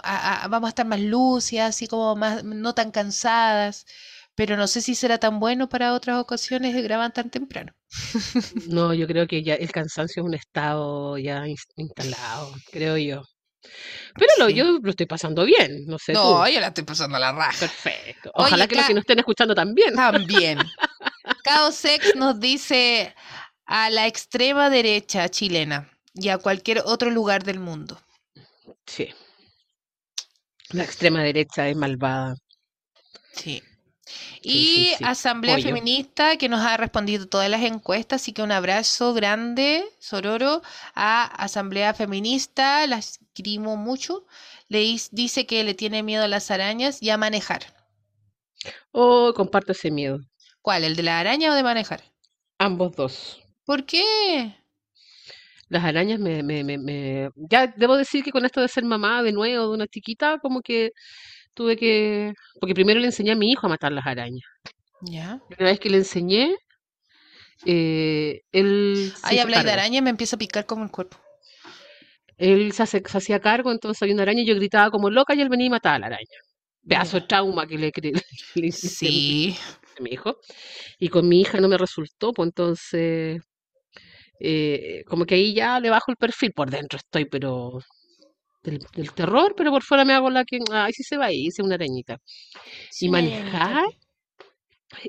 [0.48, 3.86] vamos a estar más lúcidas, así como más no tan cansadas.
[4.36, 7.72] Pero no sé si será tan bueno para otras ocasiones de grabar tan temprano.
[8.68, 11.44] No, yo creo que ya el cansancio es un estado ya
[11.76, 13.22] instalado, creo yo.
[14.14, 16.12] Pero yo lo estoy pasando bien, no sé.
[16.12, 17.58] No, yo la estoy pasando a la raja.
[17.60, 18.30] Perfecto.
[18.34, 19.94] Ojalá que los que nos estén escuchando también.
[19.94, 20.58] También.
[21.72, 23.14] Sex nos dice
[23.66, 28.00] a la extrema derecha chilena y a cualquier otro lugar del mundo.
[28.86, 29.12] Sí.
[30.70, 32.34] La extrema derecha es malvada.
[33.32, 33.62] Sí.
[34.42, 39.84] Y Asamblea Feminista que nos ha respondido todas las encuestas, así que un abrazo grande,
[39.98, 40.62] Sororo,
[40.94, 44.26] a Asamblea Feminista, las queremos mucho.
[44.68, 44.78] Le
[45.12, 47.62] dice que le tiene miedo a las arañas y a manejar.
[48.92, 50.20] Oh, comparto ese miedo.
[50.62, 50.84] ¿Cuál?
[50.84, 52.02] ¿El de la araña o de manejar?
[52.58, 53.42] Ambos dos.
[53.64, 54.54] ¿Por qué?
[55.68, 59.32] Las arañas me, me, me, Ya debo decir que con esto de ser mamá de
[59.32, 60.92] nuevo, de una chiquita, como que
[61.54, 62.32] tuve que...
[62.60, 64.44] Porque primero le enseñé a mi hijo a matar las arañas.
[65.02, 65.40] Ya.
[65.58, 66.56] La vez que le enseñé,
[67.66, 69.12] eh, él...
[69.22, 71.18] Ahí habla de araña y me empieza a picar como el cuerpo.
[72.36, 75.48] Él se, hacía cargo, entonces había una araña y yo gritaba como loca y él
[75.48, 76.38] venía y mataba a la araña.
[76.86, 77.92] Pedazo de trauma que le,
[78.54, 79.56] le, sí.
[79.98, 80.38] a mi hijo.
[80.98, 83.42] Y con mi hija no me resultó, pues entonces...
[84.42, 87.80] Eh, como que ahí ya le bajo el perfil por dentro estoy, pero
[88.62, 91.62] del, terror, pero por fuera me hago la que, ay, sí se va ahí, hice
[91.62, 92.18] una arañita.
[93.00, 93.84] y manejar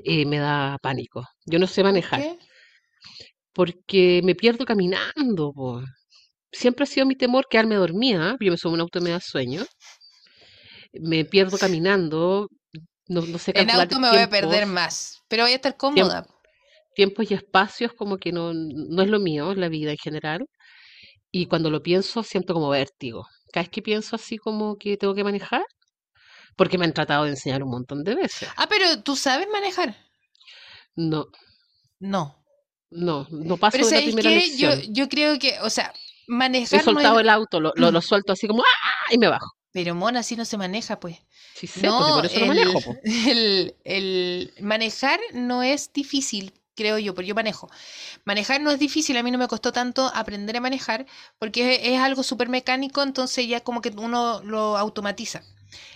[0.04, 1.26] eh, me da pánico.
[1.44, 2.22] Yo no sé manejar.
[3.52, 5.82] Porque me pierdo caminando,
[6.54, 8.36] Siempre ha sido mi temor quedarme dormida.
[8.38, 9.64] Yo me subo un auto y me da sueño.
[10.92, 12.48] Me pierdo caminando.
[13.08, 16.26] No, no sé En auto me voy a perder más, pero voy a estar cómoda.
[16.94, 20.46] Tiempos y espacios como que no, no es lo mío, la vida en general.
[21.30, 23.26] Y cuando lo pienso, siento como vértigo.
[23.52, 25.64] Cada vez que pienso así como que tengo que manejar,
[26.56, 28.48] porque me han tratado de enseñar un montón de veces.
[28.56, 29.96] Ah, pero ¿tú sabes manejar?
[30.96, 31.26] No.
[32.00, 32.42] No.
[32.90, 34.80] No, no paso de la primera lección.
[34.80, 35.92] Yo, yo creo que, o sea,
[36.26, 36.80] manejar.
[36.80, 39.12] He soltado el auto, lo, lo, suelto así como ¡ah!
[39.12, 39.46] y me bajo.
[39.72, 41.16] Pero Mona, así no se maneja, pues.
[41.54, 42.96] Sí, sé, no, por eso el, lo manejo.
[43.04, 47.70] El, el, manejar no es difícil, creo yo, porque yo manejo.
[48.24, 51.06] Manejar no es difícil, a mí no me costó tanto aprender a manejar,
[51.38, 55.42] porque es, es algo súper mecánico, entonces ya como que uno lo automatiza.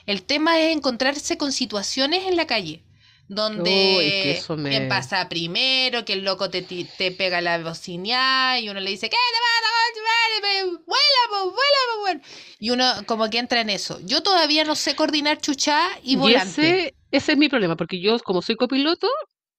[0.07, 2.82] El tema es encontrarse con situaciones en la calle
[3.28, 9.09] donde pasa primero, que el loco te, te pega la bocina y uno le dice,
[9.09, 10.62] ¿qué te pasa?
[10.62, 12.20] ¡Vuela, vuela, vuela!
[12.59, 13.99] Y uno como que entra en eso.
[14.05, 16.95] Yo todavía no sé coordinar chuchá y volante.
[17.11, 19.09] ese, es mi problema, porque yo como soy copiloto,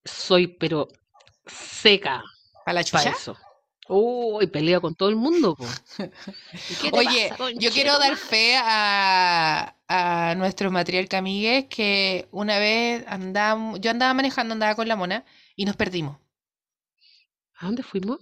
[0.05, 0.87] soy pero
[1.47, 2.23] seca.
[2.65, 3.13] ¿Para la chuchá?
[3.89, 5.55] Uy, pelea con todo el mundo.
[6.91, 13.91] Oye, yo quiero dar fe a, a nuestro material Camigues que una vez andamos, yo
[13.91, 15.23] andaba manejando, andaba con la mona
[15.55, 16.17] y nos perdimos.
[17.59, 18.19] ¿A dónde fuimos?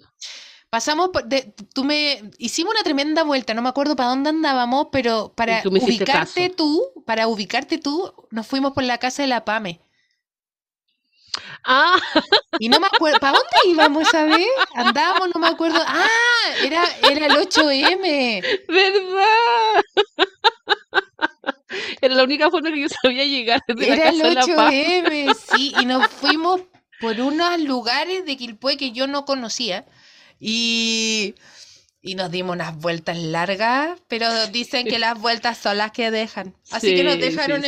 [0.70, 4.88] Pasamos por, de, tú me hicimos una tremenda vuelta, no me acuerdo para dónde andábamos,
[4.92, 9.80] pero para ubicarte tú, para ubicarte tú, nos fuimos por la casa de la Pame.
[11.64, 12.00] Ah.
[12.60, 14.48] Y no me acuerdo, ¿para dónde íbamos esa vez?
[14.74, 15.80] Andábamos, no me acuerdo.
[15.86, 16.08] Ah,
[16.64, 18.42] era, era el 8M.
[18.68, 19.84] ¿Verdad?
[22.02, 25.74] Era la única forma que yo sabía llegar desde era la casa el 8M, sí,
[25.80, 26.62] y nos fuimos
[27.00, 29.86] por unos lugares de Quilpue que yo no conocía.
[30.40, 31.36] Y
[32.06, 36.56] y nos dimos unas vueltas largas, pero dicen que las vueltas son las que dejan.
[36.72, 37.64] Así que nos dejaron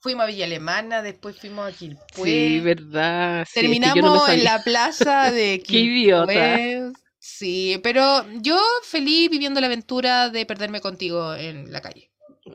[0.00, 2.24] Fuimos a Villa Alemana, después fuimos a Quilpue.
[2.24, 3.46] Sí, verdad.
[3.52, 5.72] Terminamos en la plaza de Quilpue.
[5.72, 7.00] Qué idiota.
[7.18, 12.10] Sí, pero yo feliz viviendo la aventura de perderme contigo en la calle.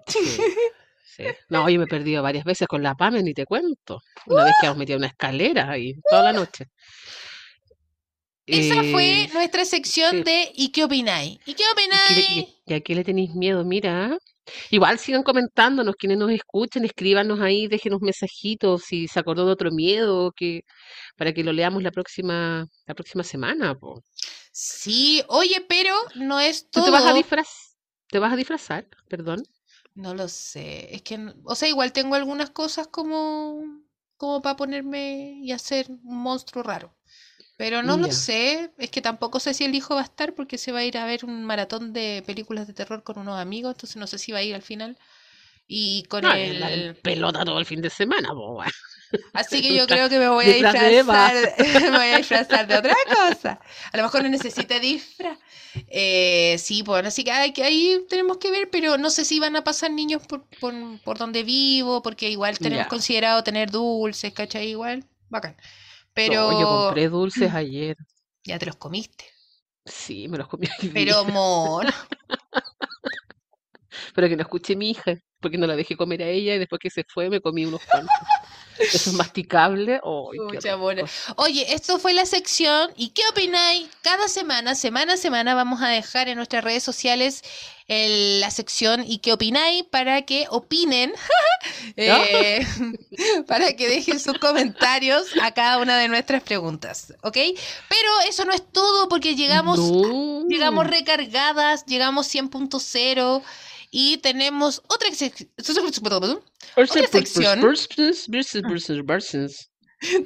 [0.06, 1.24] Sí.
[1.50, 4.02] No, yo me he perdido varias veces con la PAME, ni te cuento.
[4.26, 6.68] Una vez que hemos metido una escalera ahí toda la noche.
[8.48, 11.40] Esa fue eh, nuestra sección de ¿Y qué opináis?
[11.46, 12.48] ¿Y qué opináis?
[12.66, 13.64] ¿Y a qué le tenéis miedo?
[13.64, 14.18] Mira.
[14.70, 19.72] Igual sigan comentándonos, quienes nos escuchen, escríbanos ahí, déjenos mensajitos si se acordó de otro
[19.72, 20.62] miedo, que
[21.18, 23.76] para que lo leamos la próxima, la próxima semana.
[24.52, 26.86] Sí, oye, pero no es todo.
[26.86, 27.66] te vas a disfrazar?
[28.08, 28.88] ¿Te vas a disfrazar?
[29.10, 29.44] Perdón.
[29.96, 30.94] No lo sé.
[30.94, 33.64] Es que, o sea, igual tengo algunas cosas como,
[34.18, 36.96] como para ponerme y hacer un monstruo raro.
[37.58, 40.58] Pero no lo sé, es que tampoco sé si el hijo va a estar porque
[40.58, 43.76] se va a ir a ver un maratón de películas de terror con unos amigos,
[43.76, 44.98] entonces no sé si va a ir al final.
[45.68, 46.96] Y con el...
[47.02, 48.30] pelota todo el fin de semana,
[49.34, 52.96] Así que yo creo que me voy a disfrazar, me voy a disfrazar de otra
[53.06, 53.60] cosa.
[53.92, 55.40] A lo mejor no necesita disfraz.
[55.88, 59.40] Eh, sí, pues así que, hay, que ahí tenemos que ver, pero no sé si
[59.40, 64.34] van a pasar niños por, por, por donde vivo, porque igual tenemos considerado tener dulces,
[64.34, 64.68] ¿cachai?
[64.68, 65.56] Igual, bacán.
[66.16, 66.60] Pero.
[66.60, 67.98] yo compré dulces ayer.
[68.44, 69.26] ¿Ya te los comiste?
[69.86, 70.68] Sí, me los comí.
[70.94, 71.90] Pero, mono.
[74.14, 76.80] Pero que no escuche mi hija, porque no la dejé comer a ella y después
[76.80, 78.16] que se fue me comí unos cuantos.
[78.78, 80.00] Eso es masticable.
[81.38, 82.92] Oye, esto fue la sección.
[82.98, 83.88] ¿Y qué opináis?
[84.02, 87.44] Cada semana, semana a semana, vamos a dejar en nuestras redes sociales
[87.88, 89.84] la sección ¿Y qué opináis?
[89.84, 91.14] para que opinen,
[91.96, 92.66] eh,
[93.48, 97.14] para que dejen sus comentarios a cada una de nuestras preguntas.
[97.22, 97.38] ¿Ok?
[97.88, 99.80] Pero eso no es todo porque llegamos,
[100.50, 103.44] llegamos recargadas, llegamos 100.0.
[103.98, 107.62] Y tenemos otra, otra sección.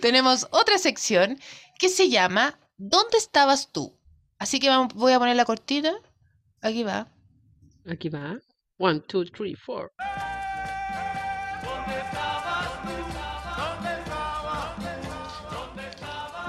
[0.01, 1.39] tenemos otra sección
[1.77, 3.95] que se llama ¿Dónde estabas tú?
[4.39, 5.93] Así que voy a poner la cortina.
[6.61, 7.11] Aquí va.
[7.87, 8.39] Aquí va.
[8.79, 9.91] One, two, three, four.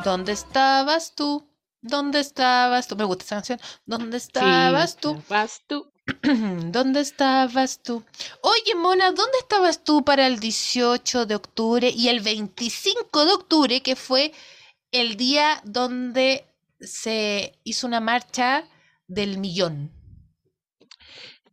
[0.04, 1.46] ¿Dónde estabas tú?
[1.82, 2.96] ¿Dónde estabas tú?
[2.96, 3.60] Me gusta esa canción.
[3.84, 5.16] ¿Dónde estabas tú?
[5.16, 5.89] Estabas tú.
[6.72, 8.04] ¿Dónde estabas tú?
[8.42, 13.82] Oye, Mona, ¿dónde estabas tú para el 18 de octubre y el 25 de octubre,
[13.82, 14.32] que fue
[14.90, 16.44] el día donde
[16.80, 18.64] se hizo una marcha
[19.06, 19.90] del millón?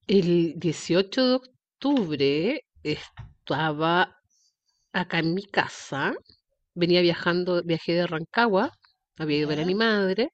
[0.07, 4.17] El 18 de octubre estaba
[4.93, 6.13] acá en mi casa,
[6.73, 8.71] venía viajando, viajé de Rancagua,
[9.17, 10.29] había ido a ver a mi madre,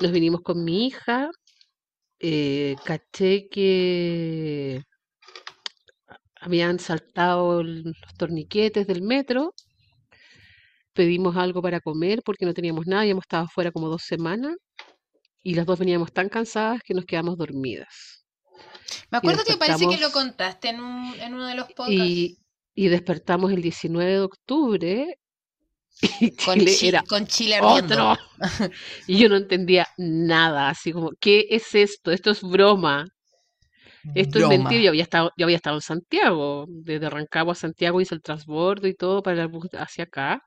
[0.00, 1.30] nos vinimos con mi hija,
[2.22, 4.82] eh, caché que
[6.40, 9.54] habían saltado los torniquetes del metro,
[10.92, 14.54] pedimos algo para comer porque no teníamos nada, habíamos estado fuera como dos semanas
[15.42, 18.24] y las dos veníamos tan cansadas que nos quedamos dormidas.
[19.10, 22.04] Me acuerdo que parece que lo contaste en, en uno de los podcasts.
[22.04, 22.38] Y,
[22.74, 25.18] y, despertamos el 19 de octubre
[26.20, 28.16] y con Chile era con Chile otro.
[29.06, 32.10] y yo no entendía nada, así como, ¿qué es esto?
[32.10, 33.06] Esto es broma.
[34.14, 34.82] Esto es mentira.
[34.82, 38.88] Yo había, estado, yo había estado en Santiago, desde Rancagua a Santiago hice el transbordo
[38.88, 40.42] y todo para el bus hacia acá.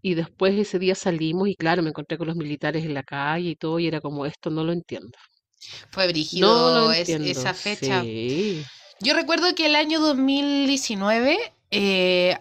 [0.00, 3.50] Y después ese día salimos y claro, me encontré con los militares en la calle
[3.50, 5.16] y todo y era como, esto no lo entiendo.
[5.90, 8.02] Fue brígido esa fecha.
[9.00, 11.38] Yo recuerdo que el año 2019,
[11.70, 12.38] eh,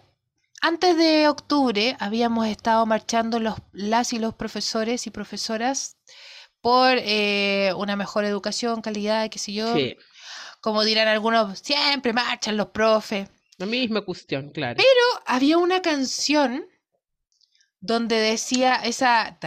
[0.63, 5.97] antes de octubre habíamos estado marchando los, las y los profesores y profesoras
[6.61, 9.73] por eh, una mejor educación, calidad, qué sé yo.
[9.75, 9.97] Sí.
[10.61, 13.27] Como dirán algunos, siempre marchan los profes.
[13.57, 14.77] La misma cuestión, claro.
[14.77, 16.63] Pero había una canción
[17.79, 19.39] donde decía esa...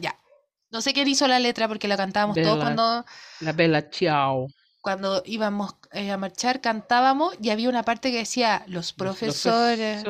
[0.00, 0.18] Ya,
[0.70, 3.04] no sé quién hizo la letra porque la cantábamos todos cuando.
[3.40, 4.48] La Bella Ciao.
[4.80, 10.04] Cuando íbamos a marchar, cantábamos y había una parte que decía: Los profesores,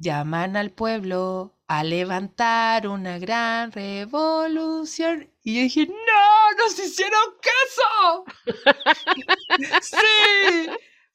[0.00, 5.30] llaman al pueblo a levantar una gran revolución.
[5.42, 6.64] Y yo dije: ¡No!
[6.64, 8.24] ¡Nos hicieron caso!
[9.82, 10.70] ¡Sí!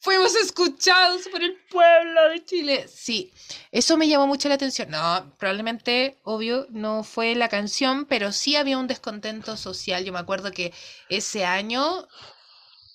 [0.06, 2.86] Fuimos escuchados por el pueblo de Chile.
[2.88, 3.34] Sí,
[3.72, 4.92] eso me llamó mucho la atención.
[4.92, 10.06] No, probablemente, obvio, no fue la canción, pero sí había un descontento social.
[10.06, 10.72] Yo me acuerdo que
[11.10, 12.08] ese año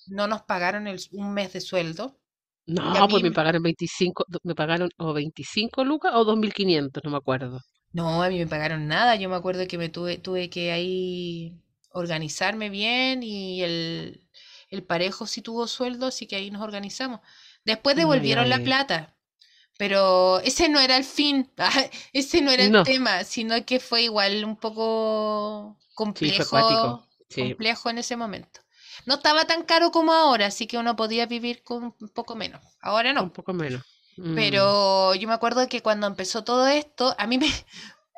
[0.07, 2.17] no nos pagaron el, un mes de sueldo.
[2.65, 7.59] No, pues me pagaron 25, me pagaron o 25 lucas o 2.500, no me acuerdo.
[7.91, 9.17] No, a mí me pagaron nada.
[9.17, 11.59] Yo me acuerdo que me tuve, tuve que ahí
[11.89, 14.21] organizarme bien y el,
[14.71, 17.19] el parejo sí tuvo sueldo, así que ahí nos organizamos.
[17.65, 19.15] Después devolvieron la plata,
[19.77, 21.51] pero ese no era el fin,
[22.13, 27.05] ese no era el tema, sino que fue igual un poco complejo,
[27.35, 28.61] complejo en ese momento.
[29.05, 32.61] No estaba tan caro como ahora, así que uno podía vivir con un poco menos.
[32.81, 33.23] Ahora no.
[33.23, 33.83] Un poco menos.
[34.17, 34.35] Mm.
[34.35, 37.47] Pero yo me acuerdo que cuando empezó todo esto, a mí me,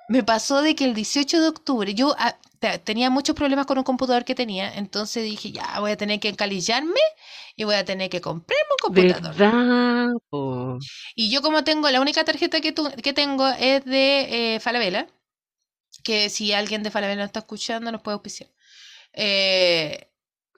[0.09, 2.37] me pasó de que el 18 de octubre, yo ah,
[2.83, 6.29] tenía muchos problemas con un computador que tenía, entonces dije, ya voy a tener que
[6.29, 6.99] encalillarme
[7.55, 10.21] y voy a tener que comprarme un computador.
[11.15, 15.07] Y yo como tengo, la única tarjeta que, que tengo es de eh, Falabella,
[16.03, 18.49] que si alguien de Falabella no está escuchando nos puede auspiciar.
[19.13, 20.09] Eh,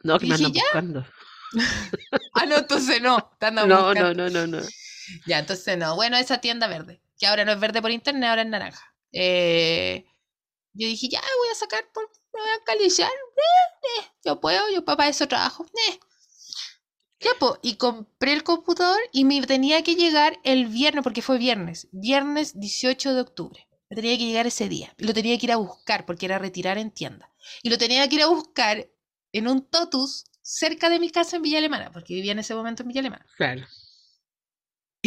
[0.03, 1.05] no, que me andan buscando.
[2.33, 3.31] ah, no, entonces no.
[3.41, 4.59] no, no, no, no, no.
[5.25, 5.95] Ya, entonces no.
[5.95, 8.94] Bueno, esa tienda verde, que ahora no es verde por internet, ahora es naranja.
[9.18, 10.05] Eh,
[10.74, 13.09] yo dije, ya voy a sacar, me voy a calillar.
[13.09, 15.66] Eh, eh, yo puedo, yo para eso trabajo.
[17.20, 21.88] Ya, y compré el computador y me tenía que llegar el viernes, porque fue viernes,
[21.91, 23.68] viernes 18 de octubre.
[23.89, 24.93] Me tenía que llegar ese día.
[24.97, 27.32] Lo tenía que ir a buscar, porque era retirar en tienda.
[27.63, 28.89] Y lo tenía que ir a buscar
[29.32, 32.84] en un totus cerca de mi casa en Villa Alemana, porque vivía en ese momento
[32.84, 33.26] en Villa Alemana.
[33.38, 33.66] Claro.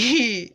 [0.01, 0.55] Y,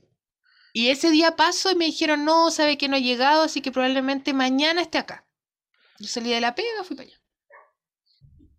[0.74, 3.71] y ese día pasó y me dijeron, no, sabe que no ha llegado, así que
[3.71, 5.28] probablemente mañana esté acá.
[5.99, 7.21] Yo salí de la pega, fui para allá.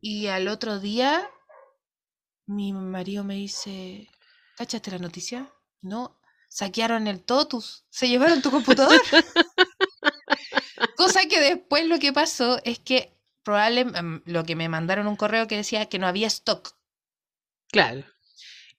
[0.01, 1.29] Y al otro día,
[2.47, 4.09] mi marido me dice,
[4.57, 5.53] ¿cachaste la noticia?
[5.81, 9.01] No, saquearon el Totus, se llevaron tu computador.
[10.97, 15.17] Cosa que después lo que pasó es que probablemente em, lo que me mandaron un
[15.17, 16.77] correo que decía que no había stock.
[17.73, 18.05] Claro.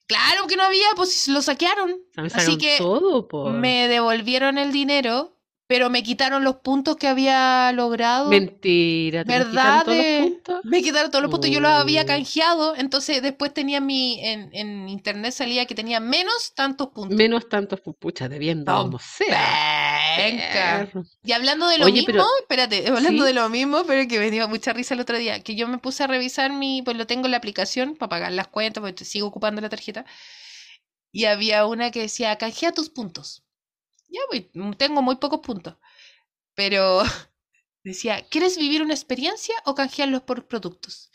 [0.08, 2.00] Claro que no había, pues lo saquearon.
[2.34, 2.78] Así que
[3.54, 5.35] me devolvieron el dinero
[5.68, 8.30] pero me quitaron los puntos que había logrado.
[8.30, 9.84] Mentira, ¿te ¿verdad?
[9.84, 10.62] Todos los puntos?
[10.66, 12.06] Me quitaron todos los puntos, yo los había oh.
[12.06, 17.18] canjeado, entonces después tenía mi, en, en internet salía que tenía menos tantos puntos.
[17.18, 20.18] Menos tantos puntos, pucha, debiendo, como sea.
[21.24, 24.72] Y hablando de lo mismo, espérate, hablando de lo mismo, pero que me dio mucha
[24.72, 27.32] risa el otro día, que yo me puse a revisar mi, pues lo tengo en
[27.32, 30.06] la aplicación para pagar las cuentas, porque sigo ocupando la tarjeta,
[31.12, 33.45] y había una que decía, canjea tus puntos
[34.10, 35.76] ya voy, mm, tengo muy pocos puntos.
[36.56, 37.04] Pero
[37.84, 41.12] decía, ¿quieres vivir una experiencia o canjearlos por productos?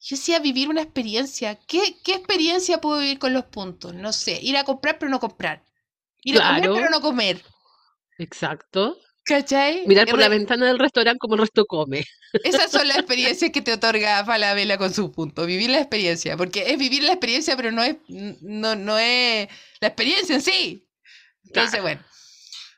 [0.00, 1.54] Yo decía, vivir una experiencia.
[1.66, 3.94] ¿Qué, ¿Qué experiencia puedo vivir con los puntos?
[3.94, 5.64] No sé, ir a comprar pero no comprar.
[6.24, 7.42] Ir a comer pero no comer.
[8.18, 8.98] Exacto.
[9.24, 9.86] ¿Cachai?
[9.86, 12.04] Mirar por la ventana del restaurante como el resto come.
[12.44, 15.46] Esas son las experiencias que te otorga Falabella con su punto.
[15.46, 16.36] Vivir la experiencia.
[16.36, 19.48] Porque es vivir la experiencia, pero no es, no, no es
[19.80, 20.88] la experiencia en sí.
[21.44, 22.02] Entonces, bueno.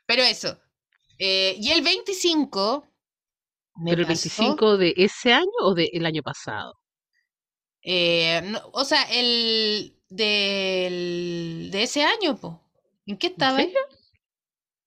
[0.05, 0.57] Pero eso.
[1.19, 2.87] Eh, y el 25.
[3.85, 6.73] ¿Pero el 25 de ese año o del año pasado?
[7.81, 8.41] Eh,
[8.71, 12.61] o sea, el del, de ese año, po.
[13.05, 13.59] ¿En qué estaba?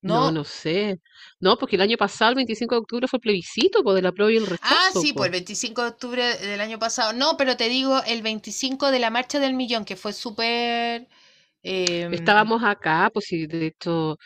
[0.00, 0.30] No.
[0.30, 1.00] no, sé.
[1.40, 4.32] No, porque el año pasado, el 25 de octubre, fue plebiscito por de la prueba
[4.32, 4.74] y el rechazo.
[4.74, 7.12] Ah, sí, pues el 25 de octubre del año pasado.
[7.12, 11.08] No, pero te digo, el 25 de la marcha del millón, que fue súper...
[11.62, 14.18] Em, Estábamos acá, pues sí, de hecho...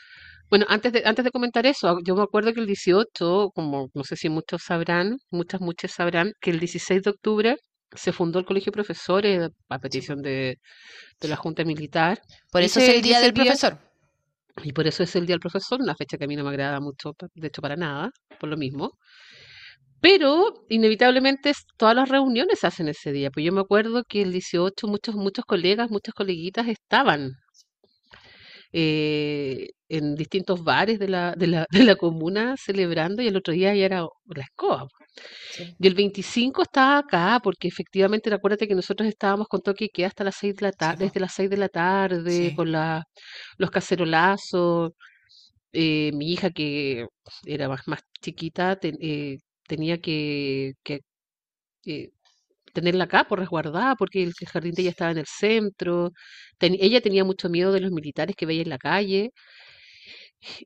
[0.52, 4.04] Bueno, antes de, antes de comentar eso, yo me acuerdo que el 18, como no
[4.04, 7.56] sé si muchos sabrán, muchas, muchas sabrán, que el 16 de octubre
[7.90, 10.58] se fundó el Colegio de Profesores a petición de,
[11.18, 12.20] de la Junta Militar.
[12.50, 13.78] Por eso es el Día del Profesor.
[14.62, 16.50] Y por eso es el Día del Profesor, una fecha que a mí no me
[16.50, 18.98] agrada mucho, de hecho para nada, por lo mismo.
[20.02, 23.30] Pero inevitablemente todas las reuniones se hacen ese día.
[23.30, 27.30] Pues yo me acuerdo que el 18 muchos, muchos colegas, muchas coleguitas estaban
[28.72, 33.52] eh, en distintos bares de la, de, la, de la comuna celebrando y el otro
[33.54, 34.88] día ya era la escoba.
[35.78, 40.24] Y el 25 estaba acá, porque efectivamente, recuérdate que nosotros estábamos con toque que hasta
[40.24, 43.04] las 6 de la tarde, desde las 6 de la tarde, con la,
[43.58, 44.92] los cacerolazos.
[45.72, 47.06] Eh, mi hija, que
[47.46, 51.00] era más, más chiquita, eh, tenía que, que
[51.86, 52.10] eh,
[52.72, 56.12] tenerla acá por resguardada, porque el jardín de ella estaba en el centro.
[56.62, 59.32] Ella tenía mucho miedo de los militares que veía en la calle.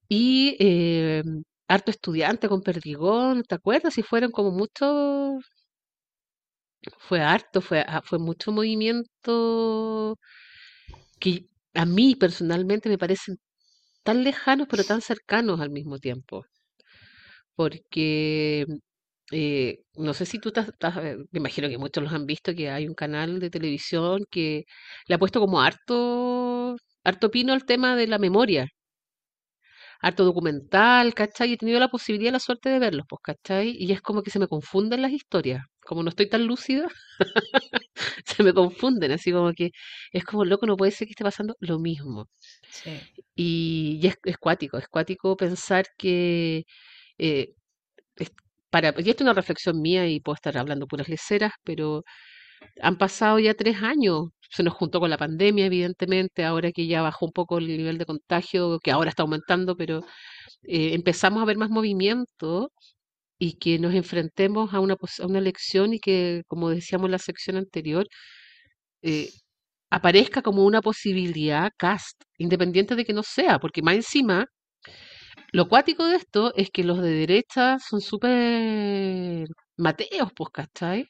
[0.08, 3.98] Y em, harto estudiante con perdigón, ¿te acuerdas?
[3.98, 5.44] Y fueron como muchos,
[6.98, 10.16] fue harto, fue, ah, fue mucho movimiento
[11.20, 13.36] que a mí personalmente me parecen
[14.04, 16.44] tan lejanos pero tan cercanos al mismo tiempo.
[17.56, 18.66] Porque
[19.32, 20.68] eh, no sé si tú estás,
[21.02, 24.64] eh, me imagino que muchos los han visto, que hay un canal de televisión que
[25.08, 28.68] le ha puesto como harto, harto pino al tema de la memoria
[30.00, 31.50] harto documental, ¿cachai?
[31.50, 33.76] Y he tenido la posibilidad, la suerte de verlos, pues, ¿cachai?
[33.78, 35.62] Y es como que se me confunden las historias.
[35.84, 36.88] Como no estoy tan lúcida,
[38.24, 39.70] se me confunden, así como que
[40.12, 42.28] es como loco, no puede ser que esté pasando lo mismo.
[43.34, 46.64] Y, es, es cuático, es cuático pensar que
[47.18, 47.54] eh,
[48.70, 52.04] para, y esto es una reflexión mía y puedo estar hablando puras leceras, pero
[52.82, 57.02] han pasado ya tres años, se nos juntó con la pandemia, evidentemente, ahora que ya
[57.02, 60.00] bajó un poco el nivel de contagio, que ahora está aumentando, pero
[60.64, 62.72] eh, empezamos a ver más movimiento
[63.38, 67.18] y que nos enfrentemos a una, a una elección y que, como decíamos en la
[67.18, 68.06] sección anterior,
[69.02, 69.30] eh,
[69.90, 74.46] aparezca como una posibilidad cast, independiente de que no sea, porque más encima,
[75.52, 81.08] lo cuático de esto es que los de derecha son súper mateos, pues, ¿cachai?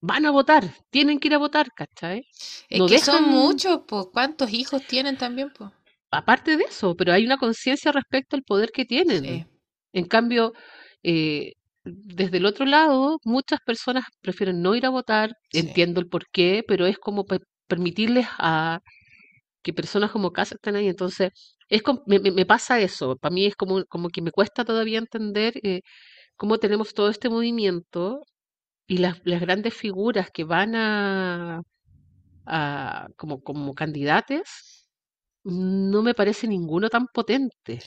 [0.00, 2.26] van a votar, tienen que ir a votar, ¿cachai?
[2.68, 5.70] Es que son muchos, pues, ¿cuántos hijos tienen también, pues?
[6.10, 9.46] Aparte de eso, pero hay una conciencia respecto al poder que tienen.
[9.92, 10.52] En cambio,
[11.02, 11.52] eh,
[11.84, 16.64] desde el otro lado, muchas personas prefieren no ir a votar, entiendo el por qué,
[16.66, 17.26] pero es como
[17.66, 18.80] permitirles a
[19.62, 20.88] que personas como Casa estén ahí.
[20.88, 21.32] Entonces,
[21.68, 23.16] es me, pasa eso.
[23.16, 25.82] Para mí es como, como que me cuesta todavía entender eh,
[26.36, 28.22] cómo tenemos todo este movimiento
[28.88, 31.62] y las, grandes figuras que van a,
[32.46, 34.88] a como, como candidatos,
[35.44, 37.80] no me parece ninguno tan potente.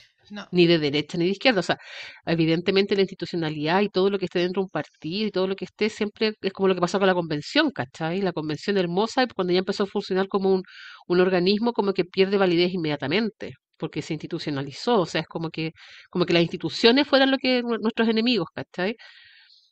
[0.51, 1.59] Ni de derecha ni de izquierda.
[1.59, 1.77] O sea,
[2.25, 5.55] evidentemente la institucionalidad y todo lo que esté dentro de un partido y todo lo
[5.55, 8.21] que esté siempre es como lo que pasó con la convención, ¿cachai?
[8.21, 10.63] La convención hermosa, cuando ya empezó a funcionar como un,
[11.07, 14.99] un organismo, como que pierde validez inmediatamente, porque se institucionalizó.
[15.01, 15.71] O sea, es como que,
[16.09, 18.95] como que las instituciones fueran lo que nuestros enemigos, ¿cachai?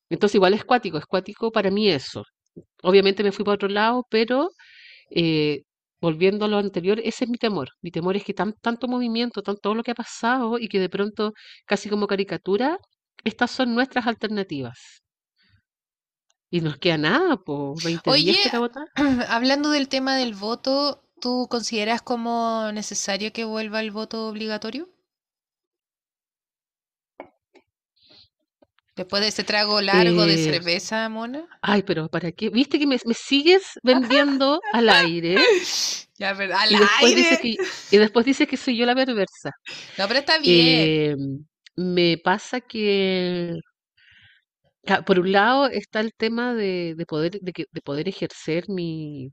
[0.09, 2.23] Entonces igual es cuático, es cuático para mí eso.
[2.83, 4.49] Obviamente me fui para otro lado, pero
[5.11, 5.63] eh,
[6.01, 7.69] volviendo a lo anterior, ese es mi temor.
[7.81, 10.79] Mi temor es que tan, tanto movimiento, tan, todo lo que ha pasado y que
[10.79, 11.33] de pronto,
[11.65, 12.77] casi como caricatura,
[13.23, 15.01] estas son nuestras alternativas.
[16.51, 18.87] Y nos queda nada, pues 20 Oye, días para votar.
[19.29, 24.89] Hablando del tema del voto, ¿tú consideras como necesario que vuelva el voto obligatorio?
[28.99, 31.47] Después de ese trago largo de eh, cerveza, Mona.
[31.61, 32.49] Ay, pero ¿para qué?
[32.49, 35.35] ¿Viste que me, sigues vendiendo al aire?
[36.17, 36.75] Ya, pero al y
[37.05, 37.39] aire.
[37.91, 39.51] y después dice que soy yo la perversa.
[39.97, 41.17] No, pero está bien.
[41.17, 41.45] Em,
[41.77, 43.53] me pasa que,
[45.05, 49.31] por un lado está el tema de, poder, de, de poder ejercer mi,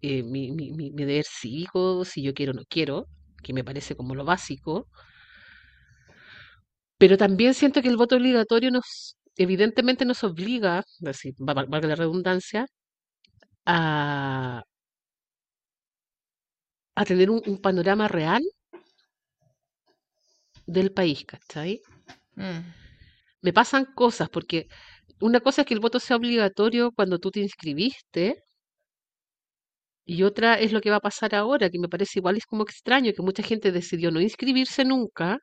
[0.00, 3.06] eh, mi, mi, mi, mi deber cívico, si yo quiero o no quiero,
[3.40, 4.88] que me parece como lo básico.
[6.98, 12.66] Pero también siento que el voto obligatorio nos, evidentemente nos obliga, así, valga la redundancia,
[13.64, 14.62] a,
[16.96, 18.42] a tener un, panorama real
[20.66, 21.80] del país, ¿cachai?
[22.34, 22.60] Mm.
[23.42, 24.66] Me pasan cosas, porque
[25.20, 28.42] una cosa es que el voto sea obligatorio cuando tú te inscribiste,
[30.04, 32.62] y otra es lo que va a pasar ahora, que me parece igual es como
[32.64, 35.38] extraño, que mucha gente decidió no inscribirse nunca,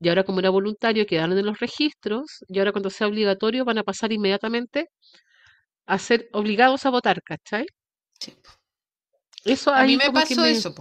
[0.00, 3.78] y ahora como era voluntario quedaron en los registros, y ahora cuando sea obligatorio van
[3.78, 4.88] a pasar inmediatamente
[5.86, 7.66] a ser obligados a votar, ¿cachai?
[8.18, 8.34] Sí.
[9.44, 10.74] Eso a mí me pasó eso,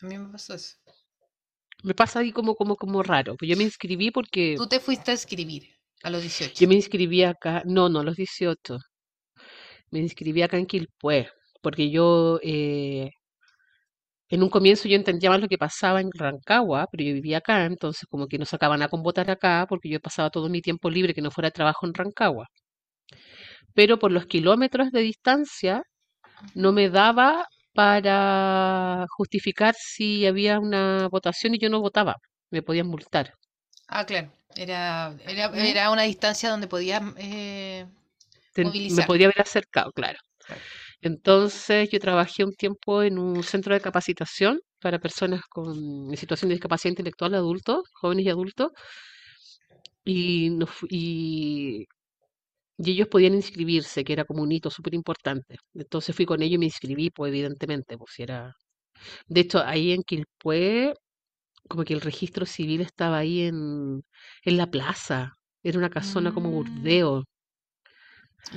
[0.00, 0.76] A mí me pasó eso.
[1.82, 3.36] Me pasa ahí como, como, como raro.
[3.36, 4.54] Pues yo me inscribí porque.
[4.56, 5.68] Tú te fuiste a inscribir
[6.02, 6.54] a los 18.
[6.58, 8.78] Yo me inscribí acá, no, no, a los 18.
[9.90, 11.28] Me inscribí acá en Quilpué,
[11.62, 13.10] porque yo eh,
[14.28, 17.64] en un comienzo yo entendía más lo que pasaba en Rancagua, pero yo vivía acá,
[17.64, 20.90] entonces como que no sacaban a con votar acá, porque yo pasaba todo mi tiempo
[20.90, 22.46] libre que no fuera trabajo en Rancagua.
[23.74, 25.82] Pero por los kilómetros de distancia
[26.54, 32.16] no me daba para justificar si había una votación y yo no votaba,
[32.50, 33.32] me podían multar.
[33.86, 37.86] Ah, claro, era, era, una distancia donde podía eh,
[38.56, 40.18] Me podía haber acercado, claro.
[41.00, 46.54] Entonces yo trabajé un tiempo en un centro de capacitación para personas con situación de
[46.56, 48.72] discapacidad intelectual, adultos, jóvenes y adultos,
[50.04, 50.50] y,
[50.90, 51.86] y,
[52.78, 55.56] ellos podían inscribirse, que era como un hito súper importante.
[55.74, 58.54] Entonces fui con ellos y me inscribí, pues evidentemente, pues era...
[59.28, 60.94] De hecho, ahí en Quilpué,
[61.68, 64.02] como que el registro civil estaba ahí en,
[64.44, 65.32] en la plaza,
[65.62, 66.52] era una casona como mm.
[66.52, 67.24] burdeo.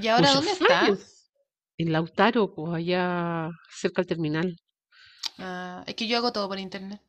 [0.02, 0.88] ¿Y ahora dónde está?
[1.82, 4.56] En Lautaro, pues allá cerca del terminal.
[5.40, 7.02] Ah, es que yo hago todo por internet.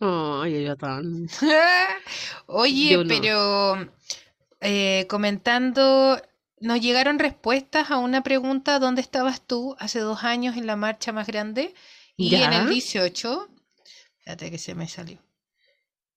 [0.00, 1.26] Ay, ya tan.
[2.46, 3.86] Oye, pero
[4.62, 6.18] eh, comentando,
[6.60, 11.12] nos llegaron respuestas a una pregunta: ¿dónde estabas tú hace dos años en la marcha
[11.12, 11.74] más grande?
[12.16, 13.48] Y en el 18.
[14.20, 15.18] Espérate que se me salió.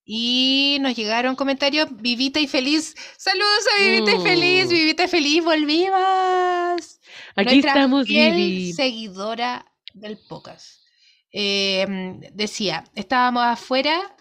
[0.06, 2.96] Y nos llegaron comentarios, Vivita y feliz.
[3.18, 4.70] Saludos a Vivita y feliz, oh.
[4.70, 7.00] Vivita y feliz, volvimos.
[7.36, 8.72] Aquí estamos, Vivi.
[8.74, 10.86] seguidora del podcast.
[11.32, 14.16] Em, decía, estábamos afuera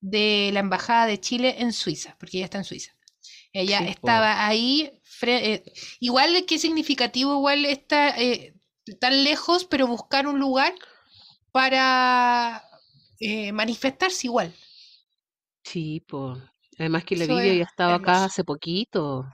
[0.00, 2.92] de la Embajada de Chile en Suiza, porque ella está en Suiza.
[3.52, 4.90] Ella estaba ahí,
[5.22, 5.62] eh,
[6.00, 8.54] igual que significativo, igual está eh,
[9.00, 10.74] tan lejos, pero buscar un lugar
[11.52, 12.64] para
[13.20, 14.52] eh, manifestarse igual.
[15.64, 16.38] Sí, pues.
[16.78, 19.24] Además que la Vivi ya estaba acá hace poquito.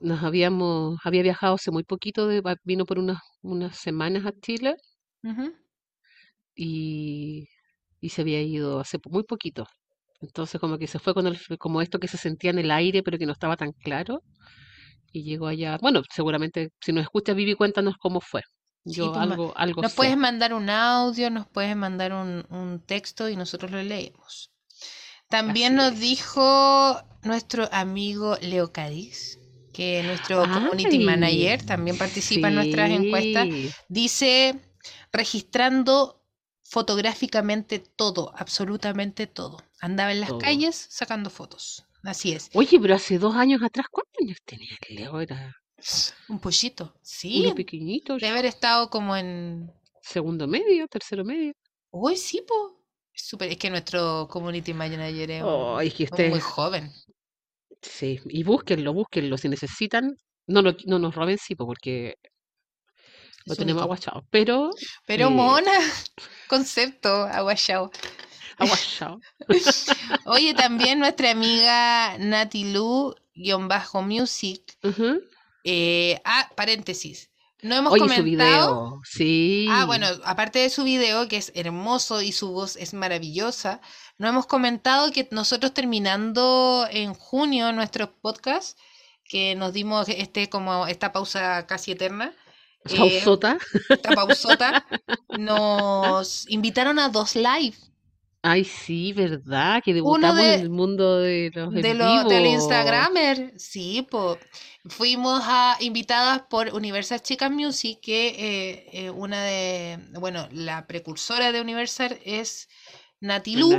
[0.00, 4.76] Nos habíamos, había viajado hace muy poquito, de, vino por unas, unas semanas a Chile
[6.54, 7.48] y,
[8.00, 9.66] y se había ido hace muy poquito.
[10.20, 13.02] Entonces como que se fue con el, como esto que se sentía en el aire,
[13.02, 14.22] pero que no estaba tan claro.
[15.12, 15.78] Y llegó allá.
[15.80, 18.42] Bueno, seguramente si nos escucha Vivi, cuéntanos cómo fue.
[18.84, 23.28] Yo pues, algo, algo Nos puedes mandar un audio, nos puedes mandar un, un texto
[23.28, 24.50] y nosotros lo leemos.
[25.28, 29.38] También nos dijo nuestro amigo Leo Cádiz,
[29.72, 33.48] que nuestro community manager también participa en nuestras encuestas.
[33.88, 34.60] Dice,
[35.12, 36.24] registrando
[36.62, 39.58] fotográficamente todo, absolutamente todo.
[39.80, 41.84] Andaba en las calles sacando fotos.
[42.02, 42.50] Así es.
[42.54, 45.20] Oye, pero hace dos años atrás, ¿cuántos años tenía Leo?
[45.20, 45.56] Era
[46.28, 46.94] un pollito.
[47.02, 47.42] Sí.
[47.44, 48.16] Uno pequeñito.
[48.16, 49.70] De haber estado como en.
[50.00, 51.52] Segundo medio, tercero medio.
[51.90, 52.77] Uy, sí, po.
[53.20, 55.80] Super, es que nuestro community manager es, oh,
[56.30, 56.92] muy joven.
[57.82, 59.36] Sí, y búsquenlo, búsquenlo.
[59.36, 60.16] Si necesitan,
[60.46, 62.14] no, no nos roben, sí, porque
[63.44, 64.24] lo tenemos aguachado.
[64.30, 64.70] Pero.
[65.06, 65.72] Pero eh, mona,
[66.48, 67.90] concepto aguachado.
[68.56, 69.20] Aguachado.
[70.26, 74.76] Oye, también nuestra amiga Nati Lu, guion bajo music.
[75.64, 77.30] eh, ah, paréntesis.
[77.62, 78.16] No hemos comentado.
[78.16, 79.00] Su video.
[79.04, 79.66] Sí.
[79.70, 83.80] Ah, bueno, aparte de su video, que es hermoso y su voz es maravillosa,
[84.16, 88.76] no hemos comentado que nosotros terminando en junio nuestros podcasts,
[89.24, 92.32] que nos dimos este como esta pausa casi eterna.
[92.84, 93.58] Eh, pausota.
[93.88, 94.86] esta pausota.
[95.38, 97.76] nos invitaron a dos live.
[98.42, 99.82] Ay, sí, ¿verdad?
[99.84, 104.38] Que debutamos en el mundo de los de Del Instagramer, sí, pues
[104.88, 111.52] fuimos a, invitadas por Universal Chicas Music, que eh, eh, una de, bueno, la precursora
[111.52, 112.68] de Universal es
[113.20, 113.70] Natilu.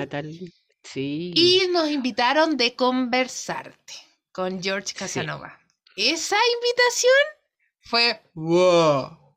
[0.84, 1.34] sí.
[1.36, 3.93] Y nos invitaron de conversarte
[4.32, 5.60] con George Casanova.
[5.95, 7.39] Esa invitación
[7.82, 9.36] fue wow.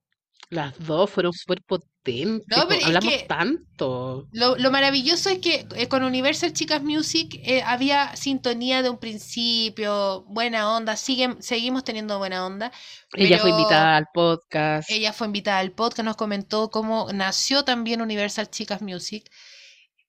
[0.51, 1.63] Las dos fueron súper
[2.03, 2.45] potente.
[2.85, 4.29] hablamos tanto.
[4.33, 10.23] Lo, maravilloso es que eh, con Universal Chicas Music eh, había sintonía de un principio,
[10.29, 12.73] buena onda, siguen, seguimos teniendo buena onda.
[13.15, 14.91] Ella fue invitada al podcast.
[14.91, 19.31] Ella fue invitada al podcast, nos comentó cómo nació también Universal Chicas Music,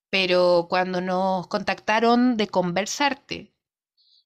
[0.10, 3.54] pero cuando nos contactaron de Conversarte,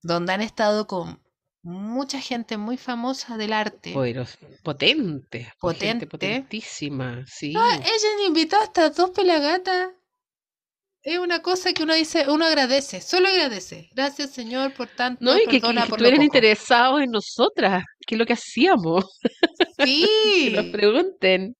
[0.01, 1.21] donde han estado con
[1.67, 3.93] mucha gente muy famosa del arte.
[4.63, 5.51] potente.
[5.59, 6.07] Potente.
[6.07, 7.53] potentísima, sí.
[7.55, 9.89] Ah, ella invitó hasta dos pelagatas.
[11.03, 13.89] Es una cosa que uno dice, uno agradece, solo agradece.
[13.93, 15.23] Gracias, Señor, por tanto.
[15.23, 19.05] No, y que, que, estuvieran interesados en nosotras, que es lo que hacíamos.
[19.83, 20.07] Sí.
[20.55, 21.55] que nos pregunten.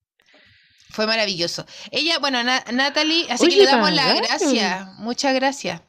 [0.90, 1.66] Fue maravilloso.
[1.92, 4.90] Ella, bueno, Natalie, así que le damos la gracia.
[4.98, 5.82] Muchas gracias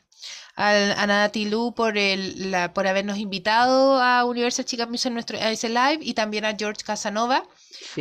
[0.61, 5.39] a, Nati Lu por, el, la, por habernos invitado a Universal Chicas Music en nuestro,
[5.39, 7.45] a ese live y también a George Casanova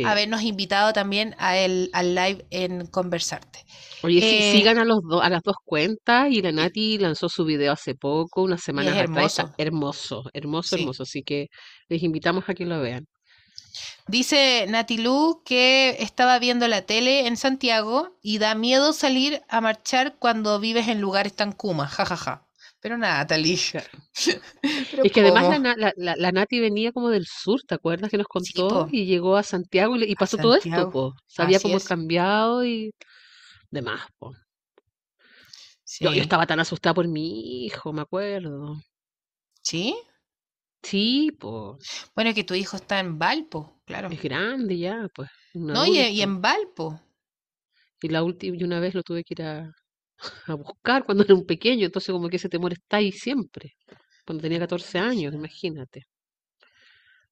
[0.04, 3.64] habernos invitado también a el, al live en Conversarte.
[4.02, 7.72] Oye, eh, sigan a, los a las dos cuentas y la Nati lanzó su video
[7.72, 9.54] hace poco, una semana hermoso.
[9.56, 11.02] Hermoso, hermoso, hermoso.
[11.04, 11.48] Así que
[11.88, 13.06] les invitamos a que lo vean.
[14.08, 19.60] Dice Nati Lu que estaba viendo la tele en Santiago y da miedo salir a
[19.60, 22.47] marchar cuando vives en lugares tan kumas, jajaja.
[22.80, 23.82] Pero nada, Talisha.
[25.04, 25.60] es que además
[25.96, 28.88] la, la, Nati venía como del sur, ¿te acuerdas que nos contó?
[28.92, 31.14] y llegó a Santiago y, pasó todo esto, po.
[31.26, 32.92] Sabía cómo cambiado y
[33.70, 34.32] demás, po.
[36.00, 38.76] Yo, yo estaba tan asustada por mi hijo, me acuerdo.
[39.62, 39.96] ¿Sí?
[40.82, 41.78] Sí, pues.
[42.14, 44.08] Bueno, que tu hijo está en Valpo, claro.
[44.08, 45.28] Es grande ya, pues.
[45.54, 47.00] No, y, y, en Valpo.
[48.00, 49.72] Y la última, y una vez lo tuve que ir a,
[50.46, 53.76] a buscar cuando era un pequeño, entonces como que ese temor está ahí siempre,
[54.24, 56.06] cuando tenía 14 años, imagínate,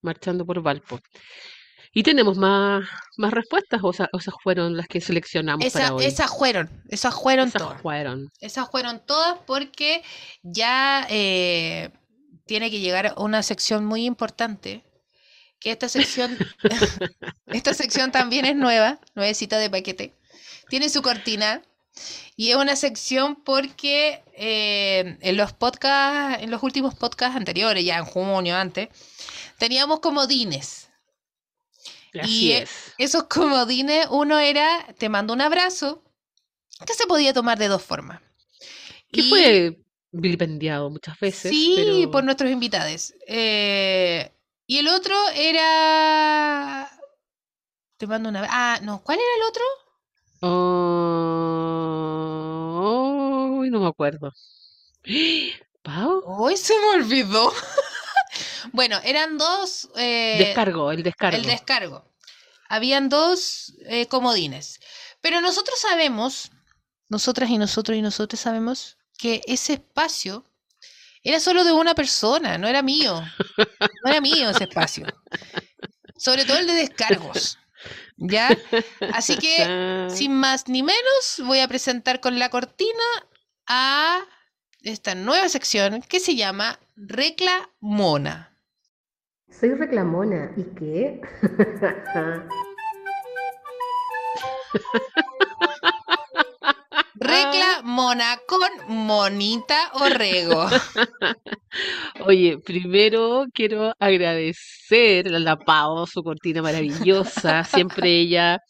[0.01, 0.99] marchando por Valpo.
[1.93, 6.05] ¿Y tenemos más, más respuestas o, esas fueron las que seleccionamos para hoy?
[6.05, 7.81] Esas fueron, esas fueron esas todas.
[7.81, 8.31] Fueron.
[8.39, 10.03] Esas fueron todas porque
[10.43, 11.91] ya eh,
[12.45, 14.85] tiene que llegar a una sección muy importante,
[15.59, 16.37] que esta sección,
[17.47, 20.13] esta sección también es nueva, nuevecita de paquete.
[20.69, 21.63] Tiene su cortina,
[22.37, 27.97] y es una sección porque eh, en los podcasts, en los últimos podcasts anteriores, ya
[27.99, 28.89] en junio antes,
[29.59, 30.91] teníamos comodines.
[32.13, 32.55] y
[32.99, 36.03] esos comodines, uno era, te mando un abrazo,
[36.87, 38.21] que se podía tomar de dos formas.
[39.11, 39.79] Que fue
[40.13, 41.51] vilipendiado muchas veces.
[41.51, 43.15] Sí, por nuestros invitados.
[43.27, 44.33] Eh,
[44.67, 46.91] y el otro era...
[47.97, 48.47] Te mando una...
[48.51, 49.65] Ah, no, ¿cuál era el otro?
[50.41, 51.66] Oh,
[53.71, 54.33] no me acuerdo.
[55.83, 56.23] ¿Pau?
[56.27, 57.53] Hoy se me olvidó.
[58.73, 59.89] bueno, eran dos.
[59.97, 61.37] Eh, descargo, el descargo.
[61.37, 62.13] El descargo.
[62.69, 64.81] Habían dos eh, comodines.
[65.21, 66.51] Pero nosotros sabemos,
[67.09, 70.45] nosotras y nosotros y nosotros sabemos que ese espacio
[71.23, 73.21] era solo de una persona, no era mío.
[74.05, 75.07] No era mío ese espacio.
[76.17, 77.59] Sobre todo el de descargos.
[78.17, 78.57] ¿Ya?
[79.13, 83.05] Así que, sin más ni menos, voy a presentar con la cortina
[83.67, 84.21] a
[84.83, 88.53] esta nueva sección que se llama Reclamona.
[89.49, 91.21] Soy reclamona, ¿y qué?
[97.19, 100.67] Reclamona con Monita Orrego.
[102.27, 108.61] Oye, primero quiero agradecer a la Pau, su cortina maravillosa, siempre ella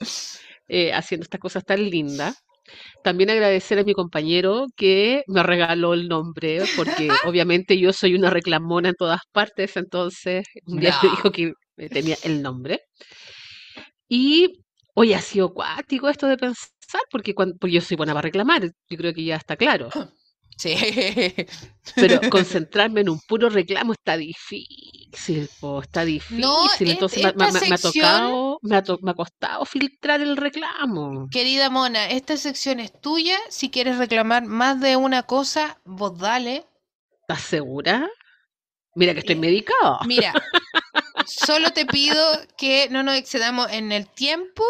[0.68, 2.45] eh, haciendo estas cosas tan lindas.
[3.02, 8.30] También agradecer a mi compañero que me regaló el nombre, porque obviamente yo soy una
[8.30, 11.52] reclamona en todas partes, entonces un día me dijo que
[11.90, 12.80] tenía el nombre.
[14.08, 14.64] Y
[14.94, 18.62] hoy ha sido cuático esto de pensar, porque, cuando, porque yo soy buena para reclamar,
[18.88, 19.88] yo creo que ya está claro.
[20.58, 20.74] Sí.
[21.94, 26.90] Pero concentrarme en un puro reclamo está difícil, está difícil.
[26.90, 31.28] Entonces me, ha tocado, me ha, costado filtrar el reclamo.
[31.30, 33.38] Querida Mona, esta sección es tuya.
[33.48, 36.66] Si quieres reclamar más de una cosa, vos dale.
[37.22, 38.08] ¿Estás segura?
[38.94, 39.98] Mira que estoy eh, medicado.
[40.06, 40.32] Mira,
[41.26, 42.22] solo te pido
[42.56, 44.64] que no nos excedamos en el tiempo,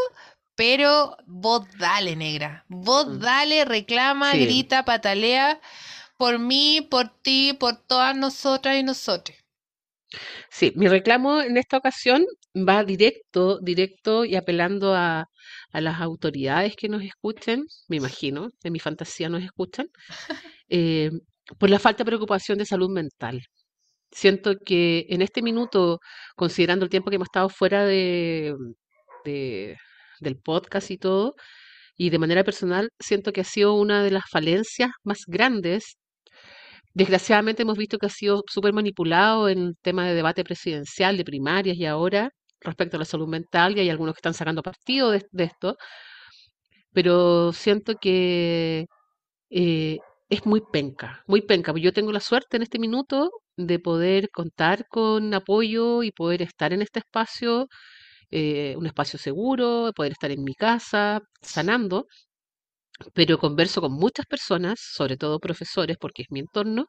[0.55, 2.65] pero vos dale, negra.
[2.69, 3.19] Vos mm.
[3.19, 5.61] dale, reclama, grita, patalea
[6.17, 9.37] por mí, por ti, por todas nosotras y nosotros.
[10.51, 12.25] Sí, mi reclamo en esta ocasión
[12.57, 15.27] va directo, directo y apelando a,
[15.73, 19.89] las autoridades que nos escuchen, me imagino, en mi fantasía nos escuchan,
[20.69, 21.11] eh,
[21.59, 23.43] por la falta de preocupación de salud mental.
[24.11, 26.01] Siento que en este minuto,
[26.37, 28.55] considerando el tiempo que hemos estado fuera de,
[29.25, 31.35] del podcast y todo.
[31.97, 35.97] Y de manera personal, siento que ha sido una de las falencias más grandes.
[36.97, 41.25] Desgraciadamente hemos visto que ha sido súper manipulado en el tema de debate presidencial, de
[41.25, 42.31] primarias y ahora
[42.61, 45.77] respecto a la salud mental, y hay algunos que están sacando partido de, esto,
[46.93, 48.87] pero siento que
[49.51, 49.99] eh,
[50.31, 51.75] es muy penca, muy penca.
[51.77, 56.73] Yo tengo la suerte en este minuto de poder contar con apoyo y poder estar
[56.73, 57.69] en este espacio,
[58.31, 62.07] eh, un espacio seguro, poder estar en mi casa sanando,
[63.15, 66.87] pero converso con muchas personas, sobre todo profesores, porque es mi entorno,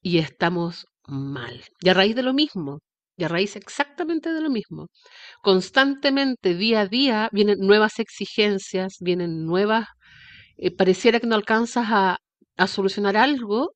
[0.00, 1.64] y estamos mal.
[1.80, 2.80] Y a raíz de lo mismo,
[3.16, 4.88] y a raíz exactamente de lo mismo,
[5.42, 9.88] constantemente, día a día, vienen nuevas exigencias, vienen nuevas,
[10.56, 12.18] eh, pareciera que no alcanzas a,
[12.56, 13.72] a solucionar algo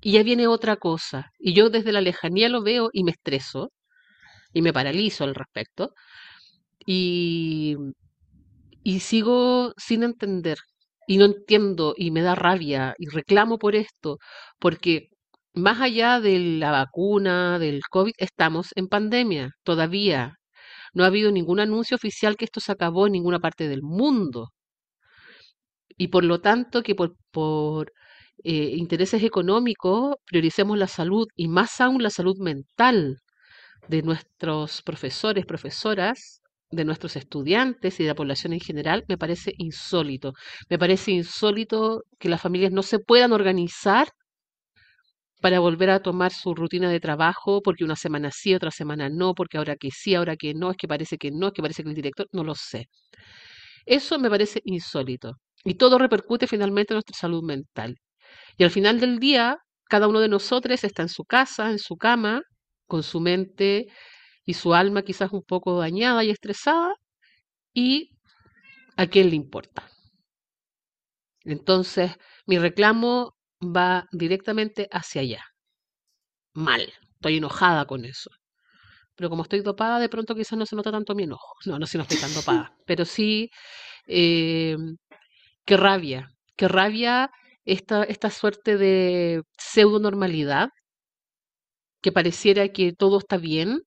[0.00, 1.30] y ya viene otra cosa.
[1.38, 3.72] Y yo desde la lejanía lo veo y me estreso
[4.52, 5.92] y me paralizo al respecto.
[6.86, 7.76] Y,
[8.88, 10.58] y sigo sin entender.
[11.06, 14.18] Y no entiendo y me da rabia y reclamo por esto,
[14.58, 15.08] porque
[15.54, 20.36] más allá de la vacuna, del COVID, estamos en pandemia todavía.
[20.94, 24.48] No ha habido ningún anuncio oficial que esto se acabó en ninguna parte del mundo.
[25.98, 27.92] Y por lo tanto, que por, por
[28.44, 33.18] eh, intereses económicos prioricemos la salud y más aún la salud mental
[33.88, 36.37] de nuestros profesores, profesoras,
[36.70, 40.34] de nuestros estudiantes y de la población en general, me parece insólito.
[40.68, 44.08] Me parece insólito que las familias no se puedan organizar
[45.40, 49.34] para volver a tomar su rutina de trabajo, porque una semana sí, otra semana no,
[49.34, 51.82] porque ahora que sí, ahora que no, es que parece que no, es que parece
[51.82, 52.88] que el director, no lo sé.
[53.86, 55.34] Eso me parece insólito.
[55.64, 57.96] Y todo repercute finalmente en nuestra salud mental.
[58.56, 59.58] Y al final del día,
[59.88, 62.42] cada uno de nosotros está en su casa, en su cama,
[62.86, 63.86] con su mente
[64.48, 66.94] y su alma quizás un poco dañada y estresada,
[67.74, 68.12] y
[68.96, 69.84] a quién le importa.
[71.44, 72.12] Entonces,
[72.46, 75.44] mi reclamo va directamente hacia allá.
[76.54, 78.30] Mal, estoy enojada con eso.
[79.16, 81.54] Pero como estoy dopada, de pronto quizás no se nota tanto mi enojo.
[81.66, 82.74] No, no si no estoy tan dopada.
[82.86, 83.50] Pero sí,
[84.06, 84.78] eh,
[85.66, 87.30] qué rabia, qué rabia
[87.66, 90.70] esta, esta suerte de pseudo normalidad,
[92.02, 93.82] que pareciera que todo está bien,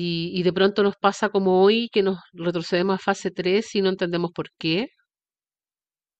[0.00, 3.82] y, y, de pronto nos pasa como hoy, que nos retrocedemos a fase 3 y
[3.82, 4.88] no entendemos por qué.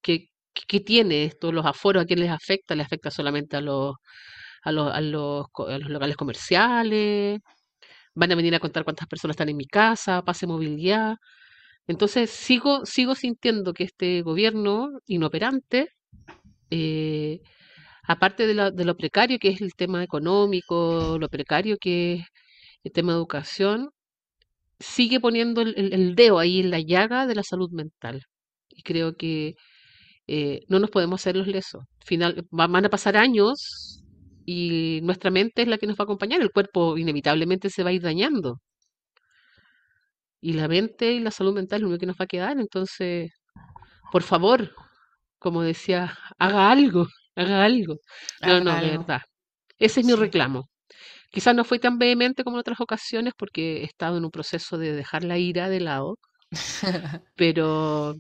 [0.03, 1.53] ¿Qué, tiene esto?
[1.53, 2.75] ¿Los aforos a quién les afecta?
[2.75, 3.95] ¿Les afecta solamente a los,
[4.63, 7.41] a los, a los, a los locales comerciales?
[8.15, 10.23] ¿Van a venir a contar cuántas personas están en mi casa?
[10.23, 11.17] ¿Pase movilidad?
[11.87, 15.91] Entonces sigo, sigo sintiendo que este gobierno inoperante
[16.71, 17.41] eh,
[18.05, 22.27] aparte de, de, lo precario que es el tema económico, lo precario que es
[22.85, 23.91] el tema de educación,
[24.81, 28.25] sigue poniendo el, dedo ahí en la llaga de la salud mental.
[28.69, 29.55] Y creo que
[30.27, 31.85] eh, no nos podemos hacer los lesos.
[32.05, 34.03] Final, van a pasar años
[34.47, 36.41] y nuestra mente es la que nos va a acompañar.
[36.41, 38.61] El cuerpo inevitablemente se va a ir dañando.
[40.41, 42.59] Y la mente y la salud mental es lo único que nos va a quedar.
[42.59, 43.33] Entonces,
[44.13, 44.73] por favor,
[45.39, 47.97] como decía, haga algo, haga algo.
[48.43, 49.23] No, no, de verdad.
[49.79, 50.69] Ese es mi reclamo.
[51.31, 54.79] Quizás no fue tan vehemente como en otras ocasiones porque he estado en un proceso
[54.79, 56.19] de dejar la ira de lado,
[57.37, 58.15] pero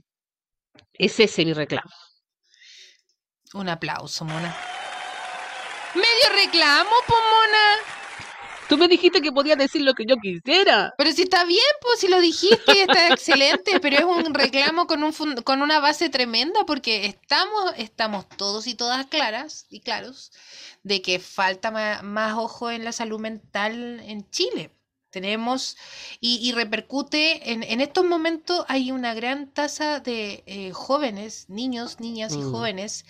[0.92, 1.90] es ese mi reclamo.
[3.54, 4.54] Un aplauso, Mona.
[5.94, 7.87] Medio reclamo, Pomona.
[8.68, 10.92] Tú me dijiste que podía decir lo que yo quisiera.
[10.98, 15.02] Pero si está bien, pues si lo dijiste, está excelente, pero es un reclamo con,
[15.02, 15.12] un
[15.42, 20.32] con una base tremenda porque estamos, estamos todos y todas claras y claros
[20.82, 21.70] de que falta
[22.02, 24.70] más, ojo en la salud mental en Chile.
[25.10, 25.78] Tenemos
[26.20, 32.34] y, repercute en, en, estos momentos hay una gran tasa de eh, jóvenes, niños, niñas
[32.34, 32.52] y mm.
[32.52, 33.06] jóvenes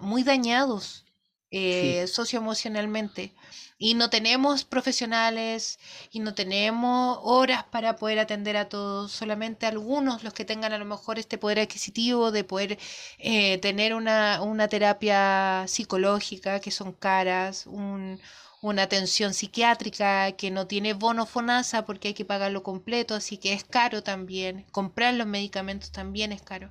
[0.00, 1.05] muy dañados
[1.50, 3.32] eh, socioemocionalmente
[3.78, 5.78] y no tenemos profesionales
[6.10, 10.78] y no tenemos horas para poder atender a todos, solamente algunos los que tengan a
[10.78, 12.78] lo mejor este poder adquisitivo de poder
[13.18, 18.18] eh, tener una, una, terapia psicológica que son caras, un,
[18.62, 23.52] una atención psiquiátrica que no tiene bono FONASA porque hay que pagarlo completo, así que
[23.52, 26.70] es caro también, comprar los medicamentos también es caro.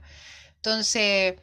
[0.58, 1.36] Entonces,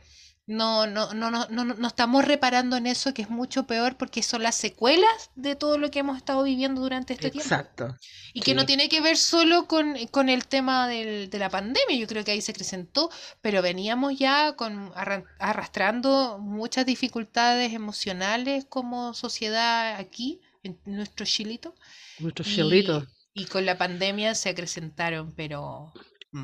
[0.47, 4.22] no, no, no, no, no, no estamos reparando en eso, que es mucho peor porque
[4.22, 7.47] son las secuelas de todo lo que hemos estado viviendo durante este tiempo.
[7.47, 7.97] Exacto.
[8.34, 11.97] Y que no tiene que ver solo con, con el tema del, de la pandemia,
[11.97, 14.93] yo creo que ahí se acrecentó, pero veníamos ya con
[15.38, 21.74] arrastrando muchas dificultades emocionales como sociedad aquí, en nuestro chilito.
[22.18, 23.07] Nuestro chilito.
[23.34, 25.93] Y con la pandemia se acrecentaron, pero.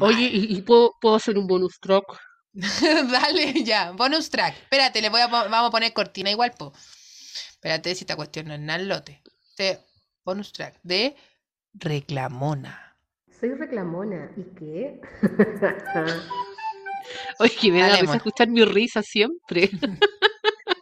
[0.01, 2.05] Oye, ¿y, puedo, hacer un bonus track?
[3.13, 4.55] Dale, ya, bonus track.
[4.63, 6.73] Espérate, le voy a, vamos a poner cortina igual, po.
[7.51, 9.23] Espérate si esta cuestión no es nada lote.
[9.51, 9.79] Este
[10.25, 11.15] bonus track de
[11.75, 12.97] Reclamona.
[13.39, 14.33] Soy reclamona.
[14.37, 15.01] ¿Y qué?
[17.39, 19.71] Oye, que me da risa escuchar mi risa siempre.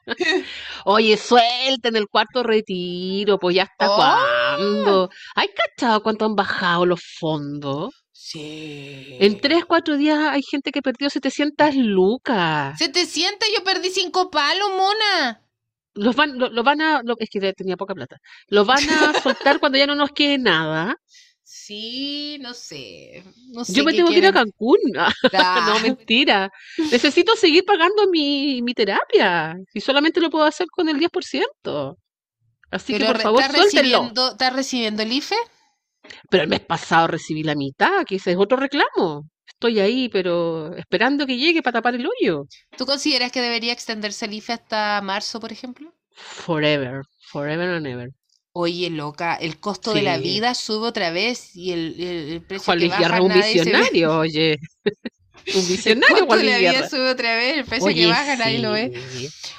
[0.87, 3.97] Oye, suelten el cuarto retiro, pues ya está oh.
[3.97, 5.11] cuándo.
[5.35, 8.06] ¿Hay cachado cuánto han bajado los fondos?
[8.19, 9.19] Sí.
[9.21, 12.77] En tres, cuatro días hay gente que perdió 700 lucas.
[12.79, 15.43] 700, yo perdí cinco palos, mona.
[15.93, 18.17] Los van, lo, van a, es que tenía poca plata.
[18.49, 20.97] Los van a soltar cuando ya no nos quede nada.
[21.45, 23.23] Sí, no sé.
[23.69, 24.79] Yo me tengo que ir a Cancún.
[25.33, 26.51] no, mentira.
[26.91, 29.57] Necesito seguir pagando mi, mi terapia.
[29.75, 31.97] Y solamente lo puedo hacer con el 10%.
[32.71, 35.37] Así que por favor, ¿estás recibiendo, ¿Estás recibiendo el IFE?
[36.31, 39.25] Pero el mes pasado recibí la mitad, que ese es otro reclamo.
[39.47, 42.45] Estoy ahí, pero esperando que llegue para tapar el hoyo.
[42.77, 45.95] ¿Tú consideras que debería extenderse el IFE hasta marzo, por ejemplo?
[46.13, 48.11] Forever, forever and ever.
[48.59, 52.89] Oye, loca, el costo de la vida sube otra vez y el, el, precio que
[52.89, 54.57] baja, un visionario, oye.
[55.55, 58.61] un visionario, El costo de la vida sube otra vez, el precio que baja nadie
[58.61, 58.93] lo ve.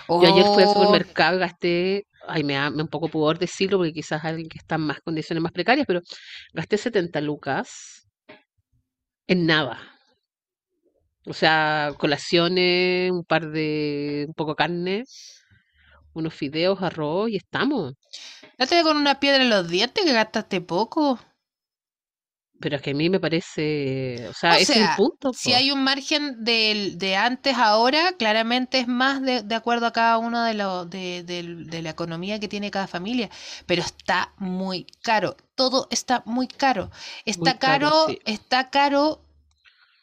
[0.09, 0.73] Yo ayer fui al oh.
[0.73, 4.81] supermercado, gasté, ay, me da un poco pudor decirlo porque quizás alguien que está en
[4.81, 6.01] más condiciones más precarias, pero
[6.53, 8.07] gasté 70 lucas
[9.27, 9.79] en nada.
[11.25, 15.03] O sea, colaciones, un par de, un poco carne,
[16.13, 17.93] unos fideos, arroz y estamos.
[18.57, 21.19] Date con una piedra en los dientes que gastaste poco.
[22.59, 25.31] Pero es que a mí me parece, o sea, ese es el punto.
[25.33, 29.85] Si hay un margen de, de antes a ahora, claramente es más de, de acuerdo
[29.85, 33.29] a cada uno de, lo, de, de, la economía que tiene cada familia,
[33.65, 36.89] pero está muy caro, todo está muy caro.
[37.25, 39.21] Está caro, está caro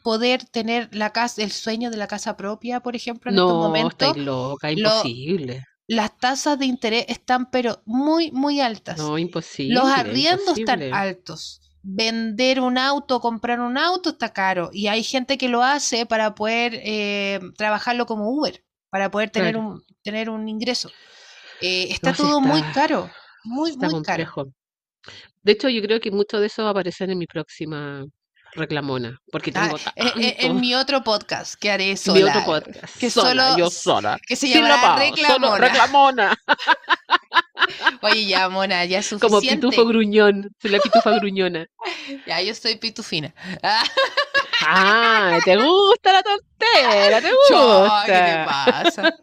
[0.02, 4.16] poder tener la casa, el sueño de la casa propia, por ejemplo, en estos momentos.
[4.16, 8.98] No, loca, imposible las tasas de interés están pero muy, muy altas.
[8.98, 9.74] No, imposible.
[9.74, 11.60] Los arriendos están altos.
[11.86, 14.70] Vender un auto, comprar un auto está caro.
[14.72, 19.56] Y hay gente que lo hace para poder eh, trabajarlo como Uber, para poder tener,
[19.58, 20.90] un, tener un ingreso.
[21.60, 23.10] Eh, está todo muy caro,
[23.44, 24.52] muy, muy caro.
[25.42, 28.06] De hecho, yo creo que mucho de eso va a aparecer en mi próxima
[28.54, 32.18] reclamona, porque ah, tengo eh, en, mi otro podcast que haré sola.
[32.18, 32.98] Mi otro podcast.
[32.98, 34.18] Que solo, yo sola.
[34.26, 35.58] Que se llamará Reclamona.
[35.58, 36.36] reclamona.
[38.02, 39.60] Oye, ya, mona, ya es suficiente.
[39.60, 41.66] Como pitufo gruñón, soy la pitufa gruñona.
[42.26, 43.34] Ya, yo estoy pitufina.
[44.66, 48.02] Ah, te gusta la tontera, te gusta.
[48.06, 49.14] ¿Qué te pasa?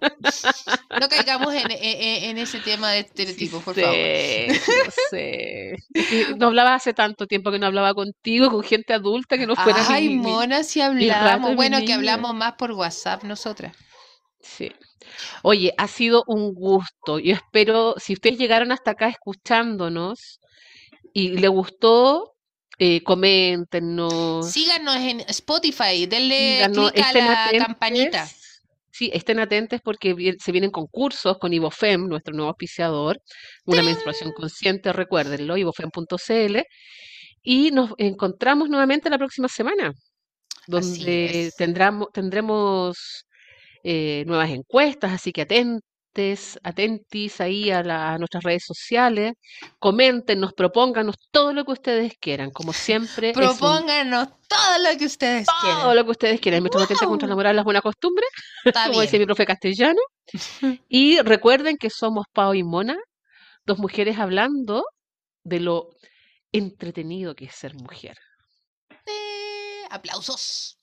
[1.00, 3.96] No caigamos en, en, ese tema de estereotipos, por favor.
[3.96, 5.78] No sé.
[6.38, 9.84] No hablaba hace tanto tiempo que no hablaba contigo, con gente adulta que no fuera
[9.88, 11.56] Ay, mona, si hablamos.
[11.56, 13.76] Bueno, que hablamos más por WhatsApp nosotras.
[14.44, 14.72] Sí.
[15.44, 17.20] Oye, ha sido un gusto.
[17.20, 20.40] Yo espero, si ustedes llegaron hasta acá escuchándonos
[21.14, 22.36] y le gustó,
[22.78, 24.52] eh, coméntenos.
[24.52, 28.28] Síganos en Spotify, denle clic a la campanita.
[28.92, 33.22] Sí, estén atentos porque se vienen concursos con Ibofem, nuestro nuevo auspiciador,
[33.66, 36.58] una menstruación consciente, recuérdenlo, ibofem.cl,
[37.42, 39.94] y nos encontramos nuevamente la próxima semana,
[40.68, 43.26] donde tendremos, tendremos
[43.84, 49.34] eh, nuevas encuestas, así que atentes, atentis ahí a, nuestras redes sociales,
[49.80, 53.34] coméntenos, propónganos todo lo que ustedes quieran, como siempre.
[53.34, 55.82] Propónganos todo lo que ustedes quieran.
[55.82, 56.64] Todo lo que ustedes quieran.
[56.64, 57.10] Mientras wow.
[57.10, 58.30] contra la moral las buenas costumbres,
[58.88, 60.02] como decía mi profe castellano.
[60.88, 62.98] y recuerden que somos Pau y Mona,
[63.66, 64.86] dos mujeres hablando
[65.44, 65.90] de lo
[66.52, 68.18] entretenido que es ser mujer.
[69.06, 70.78] Eh, aplausos.